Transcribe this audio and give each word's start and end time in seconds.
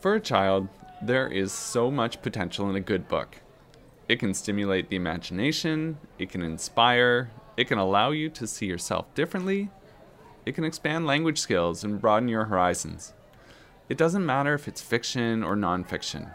For 0.00 0.14
a 0.14 0.20
child, 0.20 0.68
there 1.02 1.26
is 1.26 1.50
so 1.50 1.90
much 1.90 2.22
potential 2.22 2.70
in 2.70 2.76
a 2.76 2.80
good 2.80 3.08
book. 3.08 3.38
It 4.08 4.20
can 4.20 4.32
stimulate 4.32 4.88
the 4.88 4.96
imagination, 4.96 5.98
it 6.20 6.30
can 6.30 6.40
inspire, 6.40 7.32
it 7.56 7.66
can 7.66 7.78
allow 7.78 8.12
you 8.12 8.30
to 8.30 8.46
see 8.46 8.66
yourself 8.66 9.12
differently, 9.16 9.70
it 10.46 10.54
can 10.54 10.62
expand 10.62 11.04
language 11.06 11.38
skills 11.38 11.82
and 11.82 12.00
broaden 12.00 12.28
your 12.28 12.44
horizons. 12.44 13.12
It 13.88 13.98
doesn't 13.98 14.24
matter 14.24 14.54
if 14.54 14.68
it's 14.68 14.80
fiction 14.80 15.42
or 15.42 15.56
nonfiction. 15.56 16.32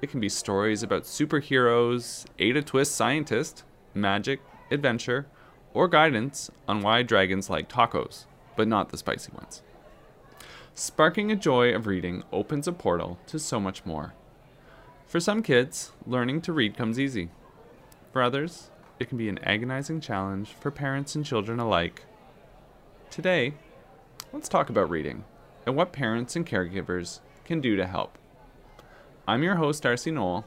It 0.00 0.10
can 0.10 0.20
be 0.20 0.30
stories 0.30 0.82
about 0.82 1.02
superheroes, 1.02 2.24
Ada 2.38 2.62
Twist 2.62 2.94
scientist, 2.94 3.64
magic, 3.92 4.40
adventure, 4.70 5.26
or 5.74 5.88
guidance 5.88 6.50
on 6.66 6.80
why 6.80 7.02
dragons 7.02 7.50
like 7.50 7.68
tacos, 7.68 8.24
but 8.56 8.66
not 8.66 8.88
the 8.88 8.96
spicy 8.96 9.30
ones. 9.32 9.62
Sparking 10.74 11.30
a 11.30 11.36
joy 11.36 11.74
of 11.74 11.86
reading 11.86 12.22
opens 12.32 12.66
a 12.66 12.72
portal 12.72 13.18
to 13.26 13.38
so 13.38 13.60
much 13.60 13.84
more. 13.84 14.14
For 15.06 15.20
some 15.20 15.42
kids, 15.42 15.92
learning 16.06 16.40
to 16.42 16.52
read 16.52 16.78
comes 16.78 16.98
easy. 16.98 17.28
For 18.10 18.22
others, 18.22 18.70
it 18.98 19.10
can 19.10 19.18
be 19.18 19.28
an 19.28 19.38
agonizing 19.44 20.00
challenge 20.00 20.54
for 20.58 20.70
parents 20.70 21.14
and 21.14 21.26
children 21.26 21.60
alike. 21.60 22.06
Today, 23.10 23.52
let's 24.32 24.48
talk 24.48 24.70
about 24.70 24.88
reading 24.88 25.24
and 25.66 25.76
what 25.76 25.92
parents 25.92 26.36
and 26.36 26.46
caregivers 26.46 27.20
can 27.44 27.60
do 27.60 27.76
to 27.76 27.86
help. 27.86 28.16
I'm 29.28 29.42
your 29.42 29.56
host, 29.56 29.82
Darcy 29.82 30.10
Knoll. 30.10 30.46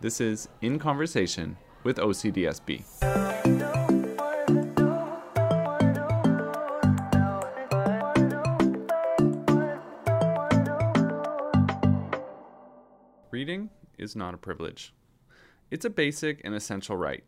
This 0.00 0.20
is 0.20 0.48
In 0.60 0.80
Conversation 0.80 1.58
with 1.84 1.98
OCDSB. 1.98 3.99
Reading 13.40 13.70
is 13.96 14.14
not 14.14 14.34
a 14.34 14.36
privilege. 14.36 14.92
It's 15.70 15.86
a 15.86 15.88
basic 15.88 16.42
and 16.44 16.54
essential 16.54 16.94
right. 16.94 17.24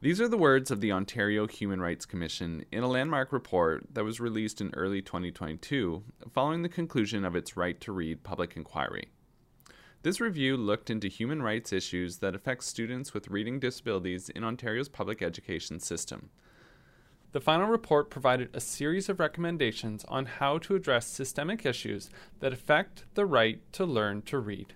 These 0.00 0.20
are 0.20 0.28
the 0.28 0.38
words 0.38 0.70
of 0.70 0.80
the 0.80 0.92
Ontario 0.92 1.48
Human 1.48 1.80
Rights 1.80 2.06
Commission 2.06 2.64
in 2.70 2.84
a 2.84 2.88
landmark 2.88 3.32
report 3.32 3.84
that 3.94 4.04
was 4.04 4.20
released 4.20 4.60
in 4.60 4.72
early 4.74 5.02
2022 5.02 6.04
following 6.32 6.62
the 6.62 6.68
conclusion 6.68 7.24
of 7.24 7.34
its 7.34 7.56
Right 7.56 7.80
to 7.80 7.90
Read 7.90 8.22
public 8.22 8.56
inquiry. 8.56 9.10
This 10.02 10.20
review 10.20 10.56
looked 10.56 10.88
into 10.88 11.08
human 11.08 11.42
rights 11.42 11.72
issues 11.72 12.18
that 12.18 12.36
affect 12.36 12.62
students 12.62 13.12
with 13.12 13.26
reading 13.26 13.58
disabilities 13.58 14.28
in 14.28 14.44
Ontario's 14.44 14.88
public 14.88 15.20
education 15.20 15.80
system. 15.80 16.30
The 17.32 17.40
final 17.40 17.66
report 17.66 18.08
provided 18.08 18.50
a 18.54 18.60
series 18.60 19.08
of 19.08 19.18
recommendations 19.18 20.04
on 20.04 20.26
how 20.26 20.58
to 20.58 20.76
address 20.76 21.08
systemic 21.08 21.66
issues 21.66 22.08
that 22.38 22.52
affect 22.52 23.02
the 23.14 23.26
right 23.26 23.60
to 23.72 23.84
learn 23.84 24.22
to 24.22 24.38
read. 24.38 24.74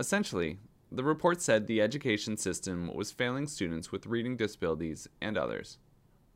Essentially, 0.00 0.56
the 0.90 1.04
report 1.04 1.42
said 1.42 1.66
the 1.66 1.82
education 1.82 2.38
system 2.38 2.90
was 2.94 3.12
failing 3.12 3.46
students 3.46 3.92
with 3.92 4.06
reading 4.06 4.34
disabilities 4.34 5.06
and 5.20 5.36
others. 5.36 5.76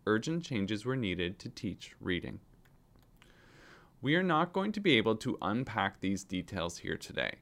Urgent 0.06 0.44
changes 0.44 0.84
were 0.84 0.96
needed 0.96 1.38
to 1.38 1.48
teach 1.48 1.96
reading. 1.98 2.40
We 4.02 4.16
are 4.16 4.22
not 4.22 4.52
going 4.52 4.72
to 4.72 4.80
be 4.80 4.98
able 4.98 5.16
to 5.16 5.38
unpack 5.40 6.00
these 6.00 6.24
details 6.24 6.76
here 6.76 6.98
today. 6.98 7.36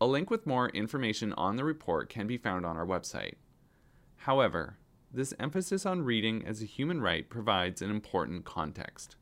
A 0.00 0.06
link 0.06 0.30
with 0.30 0.46
more 0.46 0.68
information 0.68 1.32
on 1.32 1.56
the 1.56 1.64
report 1.64 2.08
can 2.08 2.28
be 2.28 2.38
found 2.38 2.64
on 2.64 2.76
our 2.76 2.86
website. 2.86 3.34
However, 4.18 4.78
this 5.12 5.34
emphasis 5.40 5.84
on 5.84 6.04
reading 6.04 6.46
as 6.46 6.62
a 6.62 6.66
human 6.66 7.00
right 7.00 7.28
provides 7.28 7.82
an 7.82 7.90
important 7.90 8.44
context. 8.44 9.16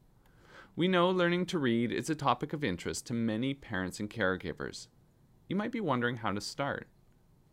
We 0.76 0.86
know 0.86 1.08
learning 1.08 1.46
to 1.46 1.58
read 1.58 1.90
is 1.90 2.10
a 2.10 2.14
topic 2.14 2.52
of 2.52 2.62
interest 2.62 3.06
to 3.06 3.14
many 3.14 3.54
parents 3.54 3.98
and 4.00 4.10
caregivers. 4.10 4.88
You 5.48 5.54
might 5.54 5.70
be 5.70 5.80
wondering 5.80 6.16
how 6.16 6.32
to 6.32 6.40
start, 6.40 6.88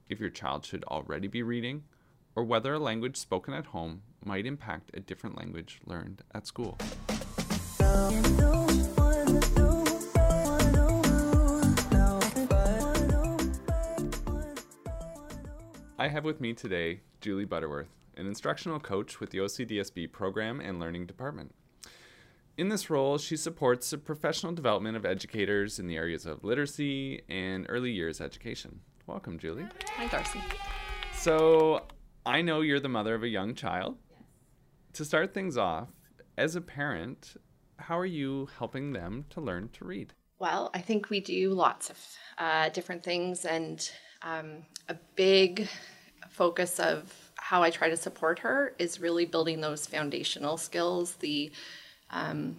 if 0.09 0.19
your 0.19 0.31
child 0.31 0.65
should 0.65 0.83
already 0.85 1.27
be 1.27 1.43
reading, 1.43 1.83
or 2.35 2.43
whether 2.43 2.73
a 2.73 2.79
language 2.79 3.17
spoken 3.17 3.53
at 3.53 3.67
home 3.67 4.01
might 4.25 4.47
impact 4.47 4.89
a 4.95 4.99
different 4.99 5.37
language 5.37 5.79
learned 5.85 6.23
at 6.33 6.47
school. 6.47 6.79
I 15.99 16.07
have 16.07 16.23
with 16.23 16.41
me 16.41 16.53
today 16.53 17.01
Julie 17.21 17.45
Butterworth, 17.45 17.93
an 18.17 18.25
instructional 18.25 18.79
coach 18.79 19.19
with 19.19 19.29
the 19.29 19.37
OCDSB 19.37 20.11
program 20.11 20.59
and 20.59 20.79
learning 20.79 21.05
department. 21.05 21.53
In 22.55 22.69
this 22.69 22.91
role, 22.91 23.17
she 23.17 23.35
supports 23.35 23.89
the 23.89 23.97
professional 23.97 24.53
development 24.53 24.95
of 24.95 25.07
educators 25.07 25.79
in 25.79 25.87
the 25.87 25.97
areas 25.97 26.27
of 26.27 26.43
literacy 26.43 27.23
and 27.27 27.65
early 27.67 27.89
years 27.89 28.21
education. 28.21 28.79
Welcome, 29.07 29.39
Julie. 29.39 29.65
Hi, 29.95 30.05
Darcy. 30.05 30.39
So, 31.13 31.81
I 32.27 32.43
know 32.43 32.61
you're 32.61 32.79
the 32.79 32.89
mother 32.89 33.15
of 33.15 33.23
a 33.23 33.27
young 33.27 33.55
child. 33.55 33.97
Yes. 34.11 34.19
To 34.93 35.05
start 35.05 35.33
things 35.33 35.57
off, 35.57 35.89
as 36.37 36.55
a 36.55 36.61
parent, 36.61 37.37
how 37.77 37.97
are 37.97 38.05
you 38.05 38.47
helping 38.59 38.93
them 38.93 39.25
to 39.31 39.41
learn 39.41 39.69
to 39.73 39.85
read? 39.85 40.13
Well, 40.37 40.69
I 40.75 40.79
think 40.79 41.09
we 41.09 41.21
do 41.21 41.53
lots 41.53 41.89
of 41.89 41.97
uh, 42.37 42.69
different 42.69 43.03
things, 43.03 43.45
and 43.45 43.89
um, 44.21 44.63
a 44.89 44.95
big 45.15 45.67
focus 46.29 46.79
of 46.79 47.31
how 47.35 47.63
I 47.63 47.71
try 47.71 47.89
to 47.89 47.97
support 47.97 48.37
her 48.39 48.75
is 48.77 48.99
really 48.99 49.25
building 49.25 49.59
those 49.59 49.87
foundational 49.87 50.57
skills, 50.57 51.15
the 51.15 51.51
um, 52.13 52.55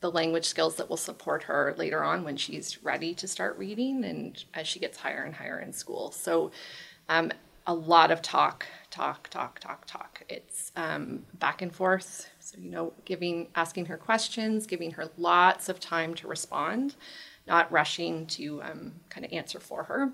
the 0.00 0.10
language 0.10 0.46
skills 0.46 0.76
that 0.76 0.88
will 0.88 0.96
support 0.96 1.44
her 1.44 1.74
later 1.78 2.02
on 2.02 2.24
when 2.24 2.36
she's 2.36 2.82
ready 2.82 3.14
to 3.14 3.28
start 3.28 3.56
reading 3.58 4.04
and 4.04 4.44
as 4.54 4.66
she 4.66 4.78
gets 4.78 4.98
higher 4.98 5.22
and 5.22 5.34
higher 5.34 5.60
in 5.60 5.72
school. 5.72 6.10
So, 6.10 6.50
um, 7.08 7.32
a 7.66 7.74
lot 7.74 8.10
of 8.10 8.22
talk, 8.22 8.66
talk, 8.90 9.28
talk, 9.28 9.60
talk, 9.60 9.84
talk. 9.86 10.22
It's 10.28 10.72
um, 10.76 11.24
back 11.34 11.62
and 11.62 11.72
forth. 11.72 12.28
So, 12.40 12.56
you 12.58 12.70
know, 12.70 12.92
giving, 13.04 13.48
asking 13.54 13.86
her 13.86 13.96
questions, 13.96 14.66
giving 14.66 14.90
her 14.92 15.08
lots 15.18 15.68
of 15.68 15.78
time 15.78 16.14
to 16.16 16.26
respond, 16.26 16.96
not 17.46 17.70
rushing 17.70 18.26
to 18.28 18.62
um, 18.62 18.92
kind 19.08 19.24
of 19.26 19.32
answer 19.32 19.60
for 19.60 19.84
her. 19.84 20.10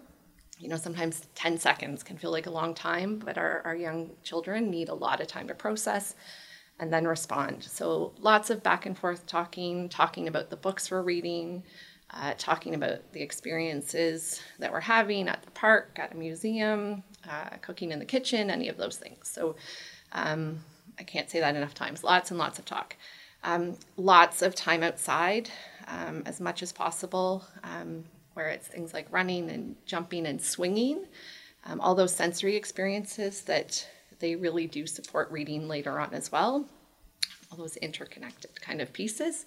You 0.59 0.69
know, 0.69 0.77
sometimes 0.77 1.29
10 1.35 1.59
seconds 1.59 2.03
can 2.03 2.17
feel 2.19 2.33
like 2.33 2.47
a 2.47 2.51
long 2.51 2.75
time, 2.75 3.19
but 3.25 3.39
our, 3.39 3.63
our 3.65 3.77
young 3.77 4.11
children 4.23 4.71
need 4.71 4.89
a 4.89 4.95
lot 4.95 5.21
of 5.21 5.27
time 5.27 5.49
to 5.49 5.55
process 5.55 6.15
and 6.79 6.93
then 6.93 7.07
respond. 7.07 7.65
So 7.65 8.13
lots 8.21 8.51
of 8.51 8.63
back 8.63 8.87
and 8.87 8.97
forth 8.97 9.27
talking, 9.27 9.89
talking 9.89 10.29
about 10.29 10.51
the 10.51 10.57
books 10.57 10.91
we're 10.91 11.03
reading, 11.03 11.63
uh, 12.11 12.35
talking 12.39 12.75
about 12.75 13.13
the 13.13 13.23
experiences 13.23 14.41
that 14.59 14.73
we're 14.73 14.81
having 14.81 15.29
at 15.29 15.43
the 15.43 15.51
park, 15.53 15.97
at 15.97 16.13
a 16.13 16.17
museum, 16.17 17.03
uh, 17.29 17.57
cooking 17.63 17.93
in 17.93 17.99
the 17.99 18.05
kitchen, 18.05 18.51
any 18.51 18.69
of 18.69 18.77
those 18.77 18.97
things. 18.97 19.29
So 19.29 19.57
um, 20.13 20.61
I 20.99 21.03
can't 21.03 21.29
say 21.29 21.41
that 21.41 21.57
enough 21.57 21.75
times. 21.75 22.05
Lots 22.05 22.31
and 22.31 22.39
lots 22.39 22.59
of 22.59 22.65
talk. 22.65 22.97
Um, 23.43 23.77
lots 23.97 24.43
of 24.43 24.55
time 24.55 24.83
outside 24.83 25.51
um, 25.89 26.23
as 26.27 26.41
much 26.41 26.63
as 26.63 26.73
possible, 26.73 27.45
um, 27.65 28.05
where 28.35 28.49
it's 28.49 28.67
things 28.67 28.93
like 28.93 29.07
running 29.11 29.51
and 29.51 29.77
jumping 29.87 30.27
and 30.27 30.41
swinging. 30.41 31.07
Um, 31.65 31.81
all 31.81 31.95
those 31.95 32.15
sensory 32.15 32.55
experiences 32.55 33.43
that 33.43 33.87
they 34.19 34.37
really 34.37 34.67
do 34.67 34.87
support 34.87 35.31
reading 35.31 35.69
later 35.69 35.99
on 35.99 36.15
as 36.15 36.31
well. 36.33 36.67
All 37.51 37.59
those 37.59 37.77
interconnected 37.77 38.61
kind 38.61 38.81
of 38.81 38.93
pieces. 38.93 39.47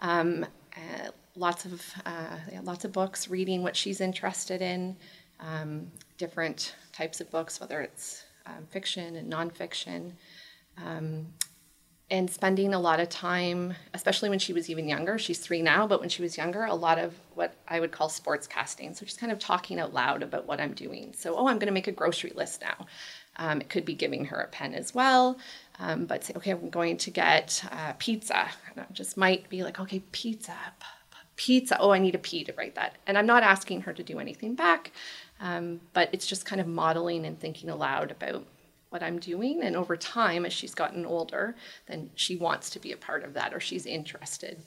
Um, 0.00 0.44
uh, 0.76 1.10
lots 1.36 1.64
of 1.64 1.82
uh, 2.04 2.36
lots 2.62 2.84
of 2.84 2.92
books, 2.92 3.28
reading 3.28 3.62
what 3.62 3.76
she's 3.76 4.00
interested 4.00 4.60
in, 4.60 4.96
um, 5.40 5.90
different 6.18 6.74
types 6.92 7.20
of 7.20 7.30
books, 7.30 7.60
whether 7.60 7.80
it's 7.80 8.24
um, 8.46 8.66
fiction 8.70 9.16
and 9.16 9.32
nonfiction, 9.32 10.12
um, 10.84 11.26
and 12.10 12.30
spending 12.30 12.74
a 12.74 12.78
lot 12.78 13.00
of 13.00 13.08
time, 13.08 13.74
especially 13.94 14.28
when 14.28 14.38
she 14.38 14.52
was 14.52 14.70
even 14.70 14.88
younger. 14.88 15.18
She's 15.18 15.38
three 15.38 15.62
now, 15.62 15.86
but 15.86 16.00
when 16.00 16.08
she 16.08 16.22
was 16.22 16.36
younger, 16.36 16.64
a 16.64 16.74
lot 16.74 16.98
of 16.98 17.14
what 17.34 17.54
I 17.66 17.80
would 17.80 17.90
call 17.90 18.08
sports 18.08 18.46
casting. 18.46 18.94
So 18.94 19.04
just 19.04 19.18
kind 19.18 19.32
of 19.32 19.38
talking 19.38 19.80
out 19.80 19.92
loud 19.92 20.22
about 20.22 20.46
what 20.46 20.60
I'm 20.60 20.72
doing. 20.72 21.12
So, 21.16 21.34
oh, 21.36 21.48
I'm 21.48 21.58
going 21.58 21.66
to 21.66 21.72
make 21.72 21.88
a 21.88 21.92
grocery 21.92 22.32
list 22.34 22.60
now. 22.60 22.86
Um, 23.38 23.60
it 23.60 23.68
could 23.68 23.84
be 23.84 23.94
giving 23.94 24.24
her 24.26 24.40
a 24.40 24.48
pen 24.48 24.74
as 24.74 24.94
well, 24.94 25.38
um, 25.78 26.06
but 26.06 26.24
say, 26.24 26.34
okay, 26.36 26.52
I'm 26.52 26.70
going 26.70 26.96
to 26.96 27.10
get 27.10 27.62
uh, 27.70 27.92
pizza. 27.98 28.48
And 28.70 28.80
I 28.80 28.92
just 28.92 29.16
might 29.16 29.48
be 29.50 29.62
like, 29.62 29.78
okay, 29.78 30.00
pizza, 30.12 30.54
pizza. 31.36 31.78
Oh, 31.78 31.90
I 31.90 31.98
need 31.98 32.14
a 32.14 32.18
P 32.18 32.44
to 32.44 32.52
write 32.54 32.74
that. 32.74 32.96
And 33.06 33.16
I'm 33.16 33.26
not 33.26 33.42
asking 33.42 33.82
her 33.82 33.92
to 33.92 34.02
do 34.02 34.18
anything 34.18 34.54
back, 34.54 34.92
um, 35.40 35.80
but 35.92 36.08
it's 36.12 36.26
just 36.26 36.46
kind 36.46 36.60
of 36.60 36.66
modeling 36.66 37.24
and 37.26 37.38
thinking 37.38 37.70
aloud 37.70 38.10
about 38.10 38.44
what 38.88 39.02
I'm 39.02 39.18
doing. 39.18 39.62
And 39.62 39.76
over 39.76 39.96
time, 39.96 40.46
as 40.46 40.52
she's 40.52 40.74
gotten 40.74 41.04
older, 41.04 41.54
then 41.86 42.10
she 42.14 42.36
wants 42.36 42.70
to 42.70 42.78
be 42.78 42.92
a 42.92 42.96
part 42.96 43.24
of 43.24 43.34
that 43.34 43.52
or 43.52 43.60
she's 43.60 43.84
interested 43.84 44.58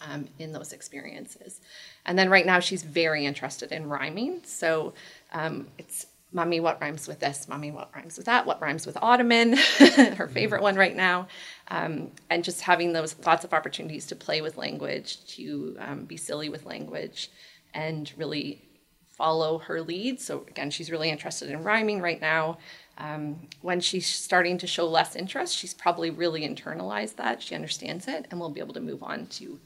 um, 0.00 0.26
in 0.38 0.52
those 0.52 0.72
experiences. 0.72 1.60
And 2.04 2.18
then 2.18 2.28
right 2.28 2.46
now, 2.46 2.58
she's 2.58 2.82
very 2.82 3.24
interested 3.24 3.70
in 3.70 3.88
rhyming. 3.88 4.40
So 4.44 4.94
um, 5.32 5.68
it's 5.78 6.06
Mommy, 6.34 6.58
what 6.58 6.80
rhymes 6.80 7.06
with 7.06 7.20
this? 7.20 7.46
Mommy, 7.46 7.70
what 7.70 7.90
rhymes 7.94 8.16
with 8.16 8.26
that? 8.26 8.44
What 8.44 8.60
rhymes 8.60 8.86
with 8.86 8.98
Ottoman? 9.00 9.52
Her 10.16 10.26
favorite 10.26 10.62
one 10.62 10.74
right 10.74 10.94
now. 10.94 11.28
Um, 11.68 12.10
and 12.28 12.42
just 12.42 12.60
having 12.60 12.92
those 12.92 13.14
lots 13.24 13.44
of 13.44 13.54
opportunities 13.54 14.06
to 14.06 14.16
play 14.16 14.40
with 14.40 14.56
language, 14.56 15.24
to 15.36 15.76
um, 15.78 16.04
be 16.06 16.16
silly 16.16 16.48
with 16.48 16.66
language, 16.66 17.30
and 17.72 18.12
really 18.16 18.62
follow 19.06 19.58
her 19.58 19.80
lead. 19.80 20.20
So 20.20 20.44
again, 20.48 20.72
she's 20.72 20.90
really 20.90 21.08
interested 21.08 21.50
in 21.50 21.62
rhyming 21.62 22.02
right 22.02 22.20
now. 22.20 22.58
Um, 22.98 23.46
when 23.62 23.80
she's 23.80 24.08
starting 24.08 24.58
to 24.58 24.66
show 24.66 24.88
less 24.88 25.14
interest, 25.14 25.56
she's 25.56 25.72
probably 25.72 26.10
really 26.10 26.42
internalized 26.42 27.14
that. 27.16 27.42
She 27.42 27.54
understands 27.54 28.08
it, 28.08 28.26
and 28.30 28.40
we'll 28.40 28.50
be 28.50 28.60
able 28.60 28.74
to 28.74 28.80
move 28.80 29.04
on 29.04 29.26
to 29.28 29.60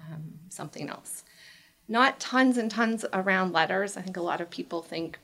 um, 0.00 0.34
something 0.48 0.88
else. 0.88 1.24
Not 1.88 2.20
tons 2.20 2.56
and 2.56 2.70
tons 2.70 3.04
around 3.12 3.52
letters. 3.52 3.96
I 3.96 4.02
think 4.02 4.16
a 4.16 4.22
lot 4.22 4.40
of 4.40 4.48
people 4.48 4.80
think 4.80 5.18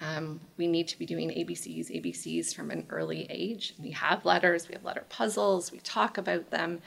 um, 0.00 0.40
we 0.56 0.66
need 0.66 0.88
to 0.88 0.98
be 0.98 1.06
doing 1.06 1.30
ABCs, 1.30 1.90
ABCs 1.90 2.54
from 2.54 2.70
an 2.70 2.86
early 2.90 3.26
age. 3.28 3.74
We 3.78 3.90
have 3.92 4.24
letters, 4.24 4.68
we 4.68 4.74
have 4.74 4.84
letter 4.84 5.04
puzzles, 5.08 5.72
we 5.72 5.78
talk 5.80 6.18
about 6.18 6.50
them, 6.50 6.80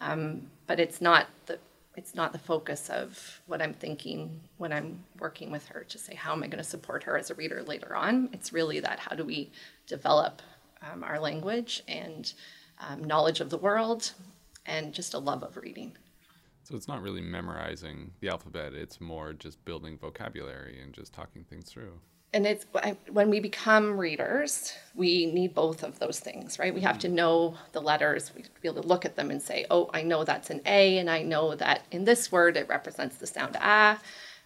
um, 0.00 0.42
but 0.66 0.78
it's 0.78 1.00
not 1.00 1.26
the 1.46 1.58
it's 1.96 2.14
not 2.14 2.30
the 2.30 2.38
focus 2.38 2.88
of 2.90 3.40
what 3.46 3.60
I'm 3.60 3.74
thinking 3.74 4.40
when 4.56 4.72
I'm 4.72 5.02
working 5.18 5.50
with 5.50 5.66
her 5.66 5.82
to 5.88 5.98
say 5.98 6.14
how 6.14 6.32
am 6.32 6.44
I 6.44 6.46
going 6.46 6.62
to 6.62 6.68
support 6.68 7.02
her 7.02 7.18
as 7.18 7.28
a 7.30 7.34
reader 7.34 7.60
later 7.64 7.96
on. 7.96 8.28
It's 8.32 8.52
really 8.52 8.78
that 8.78 9.00
how 9.00 9.16
do 9.16 9.24
we 9.24 9.50
develop 9.88 10.40
um, 10.80 11.02
our 11.02 11.18
language 11.18 11.82
and 11.88 12.32
um, 12.78 13.02
knowledge 13.02 13.40
of 13.40 13.50
the 13.50 13.58
world 13.58 14.12
and 14.64 14.94
just 14.94 15.14
a 15.14 15.18
love 15.18 15.42
of 15.42 15.56
reading. 15.56 15.96
So 16.62 16.76
it's 16.76 16.86
not 16.86 17.02
really 17.02 17.22
memorizing 17.22 18.12
the 18.20 18.28
alphabet, 18.28 18.74
it's 18.74 19.00
more 19.00 19.32
just 19.32 19.64
building 19.64 19.98
vocabulary 19.98 20.78
and 20.80 20.92
just 20.92 21.12
talking 21.12 21.42
things 21.42 21.68
through 21.68 21.98
and 22.32 22.46
it's 22.46 22.66
when 23.10 23.30
we 23.30 23.40
become 23.40 23.98
readers, 23.98 24.74
we 24.94 25.26
need 25.26 25.54
both 25.54 25.82
of 25.82 25.98
those 25.98 26.20
things, 26.20 26.58
right? 26.58 26.74
We 26.74 26.82
have 26.82 26.98
to 27.00 27.08
know 27.08 27.56
the 27.72 27.80
letters, 27.80 28.32
we 28.36 28.42
be 28.60 28.68
able 28.68 28.82
to 28.82 28.88
look 28.88 29.06
at 29.06 29.16
them 29.16 29.30
and 29.30 29.40
say, 29.40 29.64
oh, 29.70 29.88
I 29.94 30.02
know 30.02 30.24
that's 30.24 30.50
an 30.50 30.60
A, 30.66 30.98
and 30.98 31.08
I 31.08 31.22
know 31.22 31.54
that 31.54 31.86
in 31.90 32.04
this 32.04 32.30
word 32.30 32.56
it 32.56 32.68
represents 32.68 33.16
the 33.16 33.26
sound 33.26 33.56
ah. 33.60 33.98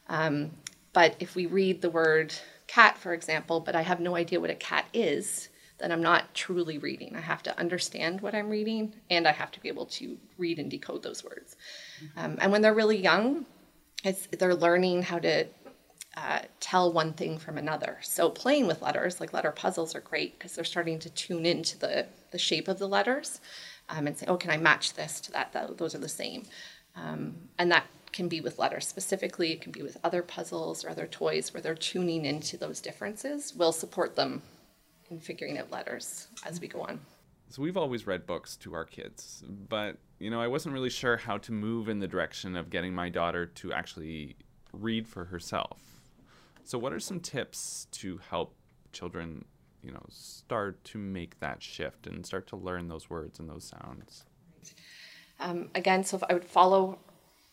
Um, 0.09 0.53
but 0.93 1.17
if 1.19 1.35
we 1.35 1.47
read 1.47 1.81
the 1.81 1.91
word 1.91 2.33
cat, 2.69 2.99
for 2.99 3.15
example, 3.15 3.59
but 3.59 3.75
I 3.75 3.83
have 3.83 3.99
no 3.99 4.15
idea 4.15 4.41
what 4.41 4.51
a 4.51 4.55
cat 4.55 4.87
is, 4.93 5.49
then 5.79 5.91
I'm 5.91 6.03
not 6.03 6.33
truly 6.35 6.79
reading. 6.79 7.17
I 7.17 7.21
have 7.21 7.43
to 7.45 7.59
understand 7.59 8.21
what 8.21 8.35
I'm 8.35 8.49
reading, 8.49 8.95
and 9.11 9.27
I 9.27 9.33
have 9.33 9.51
to 9.53 9.61
be 9.61 9.69
able 9.69 9.87
to 9.87 10.17
read 10.39 10.61
and 10.61 10.71
decode 10.71 11.03
those 11.03 11.25
words. 11.25 11.57
Um, 12.17 12.39
and 12.41 12.53
when 12.53 12.63
they're 12.63 12.75
really 12.75 12.99
young, 12.99 13.47
it's, 14.05 14.29
they're 14.39 14.55
learning 14.55 15.03
how 15.03 15.19
to 15.19 15.47
uh, 16.17 16.41
tell 16.61 16.93
one 16.93 17.13
thing 17.13 17.39
from 17.39 17.57
another. 17.57 17.99
So 18.03 18.29
playing 18.29 18.67
with 18.67 18.83
letters, 18.83 19.21
like 19.21 19.33
letter 19.33 19.51
puzzles, 19.51 19.95
are 19.95 20.01
great 20.01 20.39
because 20.39 20.55
they're 20.55 20.65
starting 20.65 20.99
to 21.01 21.11
tune 21.11 21.47
into 21.47 21.79
the, 21.79 22.07
the 22.31 22.39
shape 22.39 22.69
of 22.69 22.79
the 22.79 22.89
letters 22.89 23.41
um, 23.89 24.07
and 24.07 24.17
say, 24.17 24.27
oh, 24.29 24.37
can 24.37 24.51
I 24.51 24.57
match 24.57 24.95
this 24.95 25.21
to 25.23 25.33
that? 25.33 25.53
that 25.53 25.79
those 25.79 25.95
are 25.95 25.99
the 25.99 26.09
same. 26.09 26.45
Um, 26.97 27.37
and 27.59 27.71
that 27.73 27.87
can 28.13 28.29
be 28.29 28.41
with 28.41 28.59
letters 28.59 28.87
specifically. 28.87 29.53
It 29.53 29.63
can 29.63 29.73
be 29.73 29.83
with 29.83 29.97
other 30.05 30.23
puzzles 30.23 30.85
or 30.85 30.91
other 30.91 31.07
toys 31.07 31.55
where 31.55 31.63
they're 31.63 31.75
tuning 31.75 32.27
into 32.27 32.59
those 32.59 32.81
differences. 32.81 33.55
We'll 33.57 33.73
support 33.73 34.15
them 34.15 34.43
in 35.11 35.19
figuring 35.19 35.59
out 35.59 35.71
letters 35.71 36.29
as 36.45 36.61
we 36.61 36.69
go 36.69 36.83
on. 36.83 37.01
So 37.49 37.63
we've 37.63 37.77
always 37.77 38.07
read 38.07 38.27
books 38.27 38.57
to 38.59 38.75
our 38.75 38.85
kids, 38.85 39.45
but 39.69 39.99
you 40.19 40.31
know, 40.31 40.41
I 40.41 40.49
wasn't 40.49 40.73
really 40.73 40.89
sure 40.89 41.17
how 41.19 41.37
to 41.39 41.53
move 41.53 41.89
in 41.89 41.99
the 41.99 42.09
direction 42.09 42.57
of 42.57 42.71
getting 42.71 42.95
my 42.95 43.09
daughter 43.11 43.45
to 43.47 43.73
actually 43.73 44.37
read 44.73 45.07
for 45.07 45.25
herself. 45.27 45.92
So, 46.65 46.79
what 46.79 46.93
are 46.93 47.01
some 47.01 47.21
tips 47.21 47.87
to 47.93 48.21
help 48.31 48.55
children, 48.93 49.45
you 49.83 49.91
know, 49.93 50.05
start 50.09 50.83
to 50.85 50.99
make 50.99 51.41
that 51.41 51.63
shift 51.63 52.07
and 52.07 52.25
start 52.25 52.47
to 52.49 52.57
learn 52.57 52.89
those 52.89 53.11
words 53.11 53.39
and 53.39 53.49
those 53.49 53.65
sounds? 53.65 54.25
Um, 55.41 55.71
again, 55.75 56.05
so 56.05 56.17
if 56.17 56.23
I 56.29 56.35
would 56.35 56.45
follow 56.45 56.99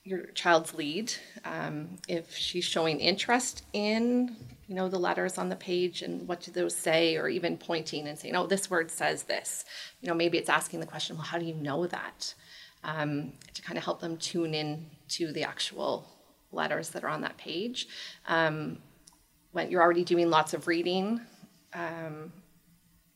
your 0.04 0.28
child's 0.28 0.74
lead, 0.74 1.12
um, 1.44 1.98
if 2.08 2.36
she's 2.36 2.64
showing 2.64 3.00
interest 3.00 3.64
in, 3.74 4.36
you 4.68 4.76
know, 4.76 4.88
the 4.88 5.00
letters 5.00 5.38
on 5.38 5.50
the 5.50 5.56
page 5.56 6.02
and 6.04 6.28
what 6.28 6.42
do 6.42 6.52
those 6.52 6.76
say, 6.76 7.18
or 7.18 7.28
even 7.28 7.58
pointing 7.58 8.08
and 8.08 8.18
saying, 8.18 8.36
"Oh, 8.36 8.46
this 8.46 8.70
word 8.70 8.92
says 8.92 9.24
this," 9.24 9.66
you 10.02 10.08
know, 10.08 10.14
maybe 10.14 10.38
it's 10.38 10.50
asking 10.50 10.80
the 10.80 10.86
question, 10.86 11.16
"Well, 11.16 11.26
how 11.26 11.40
do 11.40 11.46
you 11.46 11.56
know 11.56 11.88
that?" 11.88 12.34
Um, 12.84 13.34
to 13.54 13.62
kind 13.62 13.78
of 13.78 13.84
help 13.84 14.00
them 14.00 14.18
tune 14.18 14.54
in 14.54 14.90
to 15.10 15.34
the 15.34 15.44
actual 15.44 16.08
letters 16.52 16.90
that 16.90 17.04
are 17.04 17.10
on 17.10 17.22
that 17.22 17.38
page. 17.38 17.88
Um, 18.28 18.80
when 19.52 19.72
you're 19.72 19.82
already 19.82 20.04
doing 20.04 20.30
lots 20.30 20.54
of 20.54 20.68
reading, 20.68 21.22
um, 21.74 22.32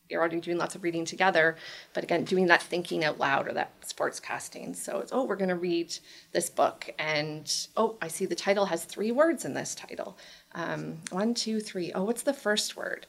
you're 0.09 0.21
already 0.21 0.39
doing 0.39 0.57
lots 0.57 0.75
of 0.75 0.83
reading 0.83 1.05
together, 1.05 1.55
but 1.93 2.03
again, 2.03 2.23
doing 2.23 2.45
that 2.47 2.61
thinking 2.61 3.03
out 3.03 3.19
loud 3.19 3.47
or 3.47 3.53
that 3.53 3.71
sports 3.81 4.19
casting. 4.19 4.73
So 4.73 4.99
it's, 4.99 5.11
oh, 5.11 5.23
we're 5.23 5.35
going 5.35 5.49
to 5.49 5.55
read 5.55 5.97
this 6.31 6.49
book, 6.49 6.93
and 6.99 7.51
oh, 7.75 7.97
I 8.01 8.07
see 8.07 8.25
the 8.25 8.35
title 8.35 8.65
has 8.67 8.85
three 8.85 9.11
words 9.11 9.43
in 9.45 9.53
this 9.53 9.73
title. 9.73 10.17
Um, 10.53 10.99
one, 11.09 11.33
two, 11.33 11.59
three. 11.59 11.91
Oh, 11.93 12.03
what's 12.03 12.23
the 12.23 12.33
first 12.33 12.75
word? 12.75 13.07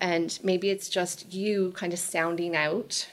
And 0.00 0.38
maybe 0.42 0.70
it's 0.70 0.88
just 0.88 1.32
you 1.32 1.72
kind 1.72 1.92
of 1.92 1.98
sounding 1.98 2.54
out 2.54 3.08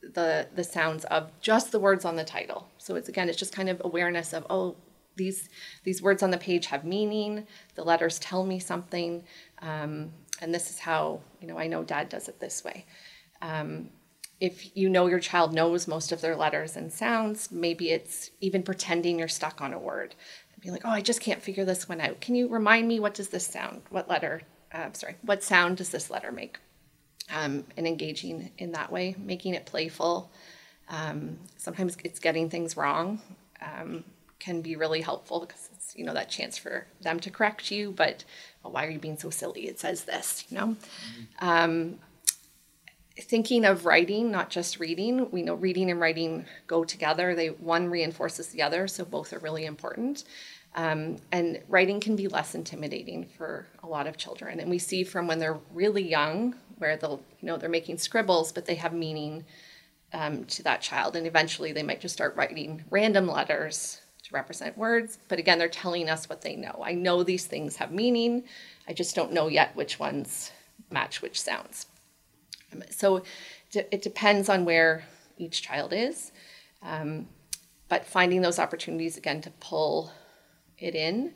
the 0.00 0.46
the 0.54 0.64
sounds 0.64 1.04
of 1.06 1.30
just 1.40 1.70
the 1.70 1.78
words 1.78 2.04
on 2.04 2.16
the 2.16 2.24
title. 2.24 2.68
So 2.78 2.96
it's 2.96 3.08
again, 3.08 3.28
it's 3.28 3.38
just 3.38 3.52
kind 3.52 3.68
of 3.68 3.82
awareness 3.84 4.32
of 4.32 4.46
oh, 4.48 4.76
these 5.18 5.50
these 5.84 6.00
words 6.00 6.22
on 6.22 6.30
the 6.30 6.38
page 6.38 6.66
have 6.66 6.84
meaning. 6.84 7.46
The 7.74 7.84
letters 7.84 8.18
tell 8.18 8.44
me 8.44 8.58
something, 8.58 9.24
um, 9.60 10.12
and 10.40 10.54
this 10.54 10.70
is 10.70 10.78
how 10.78 11.20
you 11.40 11.46
know 11.46 11.58
I 11.58 11.66
know 11.66 11.84
Dad 11.84 12.08
does 12.08 12.28
it 12.28 12.40
this 12.40 12.64
way. 12.64 12.86
Um, 13.42 13.90
if 14.40 14.74
you 14.76 14.88
know 14.88 15.08
your 15.08 15.18
child 15.18 15.52
knows 15.52 15.88
most 15.88 16.12
of 16.12 16.20
their 16.20 16.36
letters 16.36 16.76
and 16.76 16.92
sounds, 16.92 17.50
maybe 17.50 17.90
it's 17.90 18.30
even 18.40 18.62
pretending 18.62 19.18
you're 19.18 19.28
stuck 19.28 19.60
on 19.60 19.74
a 19.74 19.78
word 19.78 20.14
be 20.60 20.70
like, 20.70 20.82
"Oh, 20.84 20.90
I 20.90 21.00
just 21.00 21.20
can't 21.20 21.42
figure 21.42 21.64
this 21.64 21.88
one 21.88 22.00
out. 22.00 22.20
Can 22.20 22.34
you 22.34 22.48
remind 22.48 22.88
me 22.88 23.00
what 23.00 23.14
does 23.14 23.28
this 23.28 23.46
sound? 23.46 23.82
What 23.90 24.08
letter? 24.08 24.42
Uh, 24.72 24.92
sorry, 24.92 25.16
what 25.22 25.42
sound 25.42 25.76
does 25.76 25.90
this 25.90 26.10
letter 26.10 26.32
make?" 26.32 26.58
Um, 27.30 27.64
and 27.76 27.86
engaging 27.86 28.50
in 28.58 28.72
that 28.72 28.90
way, 28.90 29.14
making 29.18 29.54
it 29.54 29.66
playful. 29.66 30.30
Um, 30.88 31.38
sometimes 31.56 31.96
it's 32.04 32.18
getting 32.18 32.48
things 32.48 32.76
wrong. 32.76 33.20
Um, 33.60 34.04
can 34.38 34.60
be 34.62 34.76
really 34.76 35.00
helpful 35.00 35.40
because 35.40 35.68
it's 35.74 35.96
you 35.96 36.04
know 36.04 36.14
that 36.14 36.28
chance 36.28 36.56
for 36.56 36.86
them 37.00 37.18
to 37.20 37.30
correct 37.30 37.70
you 37.70 37.90
but 37.90 38.24
well, 38.62 38.72
why 38.72 38.86
are 38.86 38.90
you 38.90 38.98
being 38.98 39.18
so 39.18 39.30
silly? 39.30 39.66
It 39.66 39.78
says 39.78 40.04
this 40.04 40.44
you 40.48 40.56
know? 40.56 40.66
Mm-hmm. 40.66 41.48
um, 41.48 41.98
thinking 43.20 43.64
of 43.64 43.84
writing 43.84 44.30
not 44.30 44.50
just 44.50 44.78
reading. 44.78 45.30
We 45.30 45.42
know 45.42 45.54
reading 45.54 45.90
and 45.90 46.00
writing 46.00 46.46
go 46.66 46.84
together. 46.84 47.34
They 47.34 47.48
one 47.48 47.88
reinforces 47.88 48.48
the 48.48 48.62
other 48.62 48.86
so 48.88 49.04
both 49.04 49.32
are 49.32 49.38
really 49.40 49.66
important. 49.66 50.24
Um, 50.74 51.16
and 51.32 51.60
writing 51.68 51.98
can 51.98 52.14
be 52.14 52.28
less 52.28 52.54
intimidating 52.54 53.24
for 53.24 53.66
a 53.82 53.86
lot 53.86 54.06
of 54.06 54.16
children. 54.16 54.60
And 54.60 54.70
we 54.70 54.78
see 54.78 55.02
from 55.02 55.26
when 55.26 55.38
they're 55.38 55.58
really 55.72 56.06
young 56.08 56.54
where 56.78 56.96
they'll 56.96 57.20
you 57.40 57.46
know 57.46 57.56
they're 57.56 57.68
making 57.68 57.98
scribbles 57.98 58.52
but 58.52 58.66
they 58.66 58.76
have 58.76 58.92
meaning 58.92 59.44
um, 60.12 60.44
to 60.44 60.62
that 60.62 60.80
child. 60.80 61.16
And 61.16 61.26
eventually 61.26 61.72
they 61.72 61.82
might 61.82 62.00
just 62.00 62.14
start 62.14 62.36
writing 62.36 62.84
random 62.90 63.26
letters 63.26 64.00
to 64.28 64.34
represent 64.34 64.76
words, 64.76 65.18
but 65.28 65.38
again, 65.38 65.58
they're 65.58 65.68
telling 65.68 66.08
us 66.08 66.28
what 66.28 66.42
they 66.42 66.56
know. 66.56 66.82
I 66.84 66.92
know 66.92 67.22
these 67.22 67.46
things 67.46 67.76
have 67.76 67.92
meaning, 67.92 68.44
I 68.86 68.92
just 68.92 69.14
don't 69.14 69.32
know 69.32 69.48
yet 69.48 69.74
which 69.74 69.98
ones 69.98 70.52
match 70.90 71.20
which 71.22 71.40
sounds. 71.40 71.86
Um, 72.72 72.82
so 72.90 73.22
it 73.74 74.02
depends 74.02 74.48
on 74.48 74.64
where 74.64 75.04
each 75.36 75.62
child 75.62 75.92
is, 75.92 76.32
um, 76.82 77.28
but 77.88 78.06
finding 78.06 78.40
those 78.40 78.58
opportunities 78.58 79.16
again 79.16 79.40
to 79.42 79.50
pull 79.60 80.12
it 80.78 80.94
in, 80.94 81.34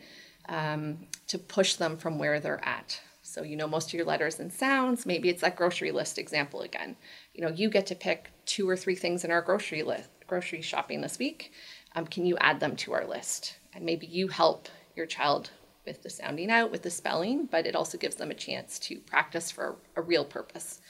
um, 0.48 1.06
to 1.26 1.38
push 1.38 1.74
them 1.74 1.96
from 1.96 2.18
where 2.18 2.40
they're 2.40 2.64
at. 2.64 3.00
So 3.22 3.42
you 3.42 3.56
know 3.56 3.68
most 3.68 3.88
of 3.88 3.94
your 3.94 4.04
letters 4.04 4.40
and 4.40 4.52
sounds. 4.52 5.06
Maybe 5.06 5.28
it's 5.28 5.40
that 5.42 5.56
grocery 5.56 5.90
list 5.90 6.18
example 6.18 6.62
again. 6.62 6.96
You 7.34 7.42
know, 7.42 7.50
you 7.50 7.70
get 7.70 7.86
to 7.86 7.94
pick 7.94 8.30
two 8.44 8.68
or 8.68 8.76
three 8.76 8.96
things 8.96 9.24
in 9.24 9.30
our 9.30 9.40
grocery 9.40 9.82
list, 9.82 10.10
grocery 10.26 10.60
shopping 10.60 11.00
this 11.00 11.18
week 11.18 11.52
um, 11.94 12.06
can 12.06 12.26
you 12.26 12.36
add 12.38 12.60
them 12.60 12.76
to 12.76 12.92
our 12.92 13.06
list? 13.06 13.56
And 13.74 13.84
maybe 13.84 14.06
you 14.06 14.28
help 14.28 14.68
your 14.96 15.06
child 15.06 15.50
with 15.86 16.02
the 16.02 16.10
sounding 16.10 16.50
out, 16.50 16.70
with 16.70 16.82
the 16.82 16.90
spelling, 16.90 17.46
but 17.46 17.66
it 17.66 17.74
also 17.74 17.98
gives 17.98 18.16
them 18.16 18.30
a 18.30 18.34
chance 18.34 18.78
to 18.78 18.98
practice 19.00 19.50
for 19.50 19.76
a 19.96 20.02
real 20.02 20.24
purpose, 20.24 20.80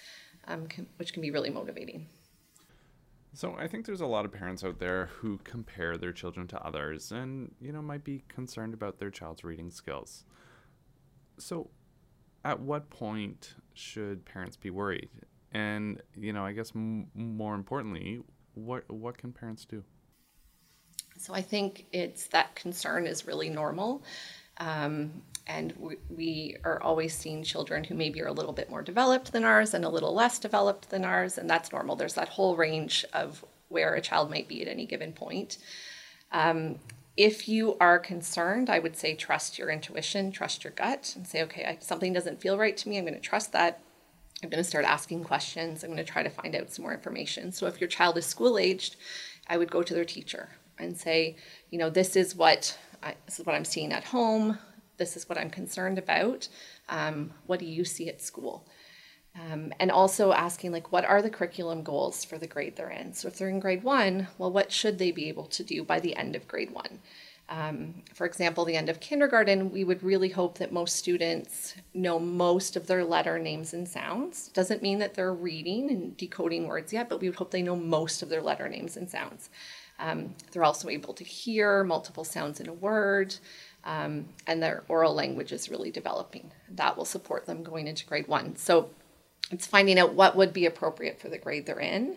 um, 0.47 0.67
can, 0.67 0.87
which 0.97 1.13
can 1.13 1.23
be 1.23 1.31
really 1.31 1.51
motivating. 1.51 2.07
So 3.35 3.57
I 3.59 3.67
think 3.67 3.87
there's 3.87 4.03
a 4.03 4.07
lot 4.07 4.27
of 4.27 4.33
parents 4.33 4.63
out 4.63 4.79
there 4.79 5.07
who 5.07 5.39
compare 5.45 5.97
their 5.97 6.13
children 6.13 6.47
to 6.49 6.63
others 6.67 7.13
and, 7.13 7.55
you 7.61 7.73
know, 7.73 7.81
might 7.81 8.05
be 8.05 8.23
concerned 8.29 8.75
about 8.75 8.99
their 8.99 9.11
child's 9.11 9.43
reading 9.43 9.71
skills. 9.71 10.25
So 11.39 11.71
at 12.45 12.61
what 12.61 12.91
point 12.91 13.55
should 13.73 14.27
parents 14.27 14.57
be 14.57 14.69
worried? 14.69 15.09
And, 15.53 16.03
you 16.15 16.35
know, 16.35 16.45
I 16.45 16.53
guess 16.53 16.73
m- 16.75 17.09
more 17.15 17.55
importantly, 17.55 18.21
what 18.55 18.91
what 18.91 19.17
can 19.17 19.33
parents 19.33 19.65
do? 19.65 19.83
So 21.19 21.35
I 21.35 21.43
think 21.43 21.87
it's 21.93 22.27
that 22.29 22.55
concern 22.55 23.07
is 23.07 23.27
really 23.27 23.49
normal. 23.51 24.03
Um, 24.59 25.23
and 25.47 25.75
we, 26.09 26.57
are 26.65 26.81
always 26.83 27.15
seeing 27.15 27.43
children 27.43 27.85
who 27.85 27.95
maybe 27.95 28.23
are 28.23 28.29
a 28.29 28.33
little 28.33 28.53
bit 28.53 28.71
more 28.71 28.83
developed 28.83 29.33
than 29.33 29.45
ours 29.45 29.75
and 29.75 29.85
a 29.85 29.89
little 29.89 30.15
less 30.15 30.39
developed 30.39 30.91
than 30.91 31.05
ours, 31.05 31.37
and 31.37 31.51
that's 31.51 31.73
normal. 31.73 31.97
There's 31.97 32.15
that 32.15 32.29
whole 32.29 32.57
range 32.57 33.05
of 33.13 33.45
where 33.69 33.95
a 33.95 34.01
child 34.01 34.31
might 34.31 34.49
be 34.49 34.63
at 34.63 34.69
any 34.69 34.87
given 34.87 35.13
point. 35.13 35.59
Um, 36.31 36.79
if 37.17 37.49
you 37.49 37.77
are 37.81 37.99
concerned, 37.99 38.71
I 38.71 38.79
would 38.79 38.97
say 38.97 39.15
trust 39.15 39.59
your 39.59 39.69
intuition, 39.69 40.31
trust 40.31 40.65
your 40.65 40.73
gut, 40.73 41.13
and 41.17 41.27
say, 41.27 41.43
okay, 41.43 41.65
I, 41.65 41.79
something 41.81 42.13
doesn't 42.13 42.41
feel 42.41 42.57
right 42.57 42.77
to 42.77 42.89
me. 42.89 42.97
I'm 42.97 43.05
going 43.05 43.15
to 43.15 43.21
trust 43.21 43.53
that. 43.53 43.81
I'm 44.43 44.49
going 44.49 44.63
to 44.63 44.69
start 44.69 44.85
asking 44.85 45.25
questions. 45.25 45.83
I'm 45.83 45.91
going 45.91 46.05
to 46.05 46.11
try 46.11 46.23
to 46.23 46.31
find 46.31 46.55
out 46.55 46.71
some 46.71 46.85
more 46.85 46.95
information. 46.95 47.53
So 47.53 47.67
if 47.67 47.81
your 47.81 47.89
child 47.89 48.17
is 48.17 48.27
school 48.27 48.59
aged, 48.59 48.97
I 49.49 49.59
would 49.59 49.71
go 49.71 49.83
to 49.83 49.95
their 49.95 50.05
teacher 50.05 50.51
and 50.83 50.97
say, 50.97 51.37
you 51.71 51.79
know, 51.79 51.91
this 51.91 52.17
is 52.17 52.35
what 52.35 52.77
I, 53.03 53.15
this 53.27 53.41
is 53.41 53.47
what 53.47 53.55
I'm 53.55 53.65
seeing 53.65 53.93
at 53.93 54.05
home. 54.05 54.59
This 54.97 55.17
is 55.17 55.29
what 55.29 55.39
I'm 55.39 55.51
concerned 55.51 55.99
about. 55.99 56.49
Um, 56.89 57.33
what 57.47 57.59
do 57.59 57.67
you 57.67 57.85
see 57.85 58.09
at 58.09 58.21
school? 58.21 58.67
Um, 59.35 59.73
and 59.81 59.91
also 59.91 60.33
asking 60.33 60.73
like 60.73 60.93
what 60.93 61.07
are 61.07 61.23
the 61.23 61.31
curriculum 61.31 61.83
goals 61.83 62.23
for 62.23 62.37
the 62.37 62.47
grade 62.47 62.77
they're 62.77 62.91
in 62.91 63.15
so 63.15 63.29
if 63.29 63.39
they're 63.39 63.49
in 63.49 63.61
grade 63.61 63.83
one 63.83 64.29
well 64.37 64.53
what 64.53 64.71
should 64.71 64.99
they 64.99 65.11
be 65.11 65.31
able 65.31 65.47
to 65.47 65.65
do 65.65 65.83
by 65.83 66.01
the 66.01 66.15
end 66.17 66.37
of 66.37 66.47
grade 66.47 66.71
one 66.71 66.99
um, 67.49 67.95
for 68.13 68.27
example 68.27 68.67
the 68.67 68.77
end 68.77 68.91
of 68.91 69.01
kindergarten 69.01 69.71
we 69.71 69.85
would 69.85 70.03
really 70.03 70.29
hope 70.29 70.59
that 70.59 70.71
most 70.71 70.97
students 70.97 71.75
know 71.95 72.19
most 72.19 72.77
of 72.77 72.87
their 72.87 73.07
letter 73.07 73.39
names 73.39 73.73
and 73.73 73.89
sounds 73.89 74.49
doesn't 74.49 74.83
mean 74.83 74.99
that 74.99 75.15
they're 75.15 75.33
reading 75.33 75.91
and 75.91 76.15
decoding 76.19 76.67
words 76.67 76.93
yet 76.93 77.09
but 77.09 77.19
we 77.19 77.31
would 77.31 77.39
hope 77.39 77.53
they 77.53 77.63
know 77.63 77.75
most 77.75 78.23
of 78.23 78.29
their 78.29 78.43
letter 78.43 78.69
names 78.69 78.99
and 78.99 79.09
sounds 79.09 79.49
um, 79.99 80.35
they're 80.51 80.65
also 80.65 80.89
able 80.89 81.15
to 81.15 81.25
hear 81.25 81.85
multiple 81.85 82.25
sounds 82.25 82.61
in 82.61 82.69
a 82.69 82.73
word 82.73 83.35
um, 83.85 84.27
and 84.47 84.63
their 84.63 84.85
oral 84.89 85.15
language 85.15 85.53
is 85.53 85.69
really 85.69 85.91
developing 85.91 86.51
that 86.71 86.97
will 86.97 87.05
support 87.05 87.47
them 87.47 87.63
going 87.63 87.87
into 87.87 88.07
grade 88.07 88.29
one 88.29 88.57
so 88.57 88.91
it's 89.53 89.67
finding 89.67 89.99
out 89.99 90.15
what 90.15 90.35
would 90.35 90.53
be 90.53 90.67
appropriate 90.67 91.21
for 91.21 91.29
the 91.29 91.39
grade 91.39 91.67
they're 91.67 91.79
in. 91.79 92.17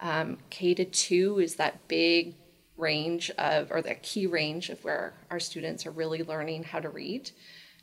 Um, 0.00 0.38
K 0.50 0.74
to 0.74 0.84
two 0.84 1.38
is 1.38 1.54
that 1.56 1.86
big 1.88 2.34
range 2.76 3.30
of, 3.38 3.70
or 3.70 3.80
the 3.80 3.94
key 3.94 4.26
range 4.26 4.68
of 4.68 4.82
where 4.84 5.14
our 5.30 5.38
students 5.38 5.86
are 5.86 5.92
really 5.92 6.24
learning 6.24 6.64
how 6.64 6.80
to 6.80 6.88
read. 6.88 7.30